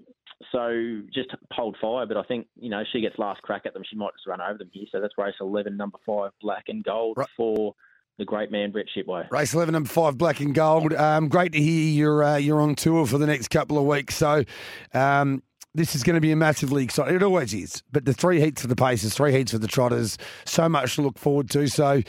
so 0.50 1.00
just 1.14 1.30
hold 1.52 1.76
fire, 1.80 2.06
but 2.06 2.16
I 2.16 2.24
think 2.24 2.48
you 2.56 2.68
know 2.68 2.82
she 2.92 3.00
gets 3.00 3.16
last 3.16 3.42
crack 3.42 3.62
at 3.64 3.74
them, 3.74 3.84
she 3.88 3.94
might 3.94 4.10
just 4.14 4.26
run 4.26 4.40
over 4.40 4.58
them 4.58 4.70
here. 4.72 4.86
So 4.90 5.00
that's 5.00 5.14
race 5.16 5.36
eleven, 5.40 5.76
number 5.76 5.98
five, 6.04 6.32
black 6.42 6.64
and 6.66 6.82
gold 6.82 7.16
Right. 7.16 7.28
for 7.36 7.76
the 8.18 8.24
great 8.24 8.50
man 8.50 8.70
Brett 8.70 8.86
Shipway. 8.96 9.30
Race 9.30 9.54
11, 9.54 9.72
number 9.72 9.88
five, 9.88 10.16
black 10.16 10.40
and 10.40 10.54
gold. 10.54 10.92
Um, 10.92 11.28
great 11.28 11.52
to 11.52 11.60
hear 11.60 11.92
you're, 11.92 12.24
uh, 12.24 12.36
you're 12.36 12.60
on 12.60 12.74
tour 12.74 13.06
for 13.06 13.18
the 13.18 13.26
next 13.26 13.48
couple 13.48 13.78
of 13.78 13.84
weeks. 13.84 14.14
So 14.14 14.44
um, 14.92 15.42
this 15.74 15.94
is 15.94 16.02
going 16.02 16.14
to 16.14 16.20
be 16.20 16.32
a 16.32 16.36
massively 16.36 16.84
exciting. 16.84 17.16
It 17.16 17.22
always 17.22 17.52
is. 17.52 17.82
But 17.90 18.04
the 18.04 18.14
three 18.14 18.40
heats 18.40 18.62
for 18.62 18.68
the 18.68 18.76
Pacers, 18.76 19.14
three 19.14 19.32
heats 19.32 19.52
for 19.52 19.58
the 19.58 19.66
Trotters. 19.66 20.16
So 20.44 20.68
much 20.68 20.94
to 20.96 21.02
look 21.02 21.18
forward 21.18 21.50
to. 21.50 21.66
So 21.66 22.02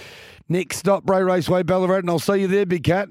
next 0.47 0.77
stop, 0.77 1.03
Bray 1.03 1.23
Raceway, 1.23 1.63
Ballarat, 1.63 1.99
and 1.99 2.09
I'll 2.09 2.19
see 2.19 2.37
you 2.37 2.47
there, 2.47 2.65
Big 2.65 2.83
Cat. 2.83 3.09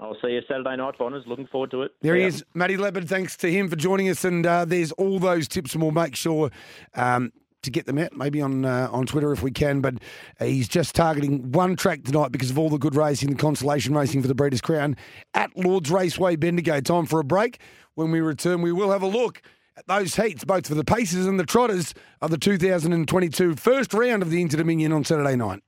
I'll 0.00 0.16
see 0.20 0.32
you 0.32 0.40
Saturday 0.48 0.76
night, 0.76 0.98
Bonners. 0.98 1.24
Looking 1.26 1.46
forward 1.46 1.70
to 1.70 1.82
it. 1.82 1.92
There 2.00 2.16
he 2.16 2.24
is, 2.24 2.44
Matty 2.54 2.76
Leppard. 2.76 3.08
Thanks 3.08 3.36
to 3.36 3.52
him 3.52 3.68
for 3.68 3.76
joining 3.76 4.08
us. 4.08 4.24
And 4.24 4.44
uh, 4.44 4.64
there's 4.64 4.90
all 4.92 5.20
those 5.20 5.46
tips, 5.46 5.74
and 5.74 5.82
we'll 5.82 5.92
make 5.92 6.16
sure 6.16 6.50
um, 6.94 7.30
to 7.62 7.70
get 7.70 7.86
them 7.86 7.98
out, 7.98 8.16
maybe 8.16 8.40
on 8.40 8.64
uh, 8.64 8.88
on 8.90 9.06
Twitter 9.06 9.32
if 9.32 9.42
we 9.42 9.50
can. 9.50 9.80
But 9.80 9.94
he's 10.38 10.68
just 10.68 10.94
targeting 10.94 11.52
one 11.52 11.76
track 11.76 12.04
tonight 12.04 12.32
because 12.32 12.50
of 12.50 12.58
all 12.58 12.68
the 12.68 12.78
good 12.78 12.94
racing, 12.94 13.30
the 13.30 13.36
consolation 13.36 13.94
racing 13.94 14.22
for 14.22 14.28
the 14.28 14.34
Breeders' 14.34 14.60
Crown 14.60 14.96
at 15.34 15.56
Lords 15.56 15.90
Raceway, 15.90 16.36
Bendigo. 16.36 16.80
Time 16.80 17.06
for 17.06 17.20
a 17.20 17.24
break. 17.24 17.60
When 17.94 18.10
we 18.10 18.20
return, 18.20 18.62
we 18.62 18.72
will 18.72 18.90
have 18.90 19.02
a 19.02 19.06
look 19.06 19.42
at 19.76 19.86
those 19.86 20.16
heats, 20.16 20.44
both 20.44 20.66
for 20.66 20.74
the 20.74 20.84
Pacers 20.84 21.26
and 21.26 21.38
the 21.38 21.46
Trotters 21.46 21.94
of 22.20 22.30
the 22.30 22.38
2022 22.38 23.56
first 23.56 23.92
round 23.94 24.22
of 24.22 24.30
the 24.30 24.40
Inter 24.40 24.58
Dominion 24.58 24.92
on 24.92 25.04
Saturday 25.04 25.36
night. 25.36 25.62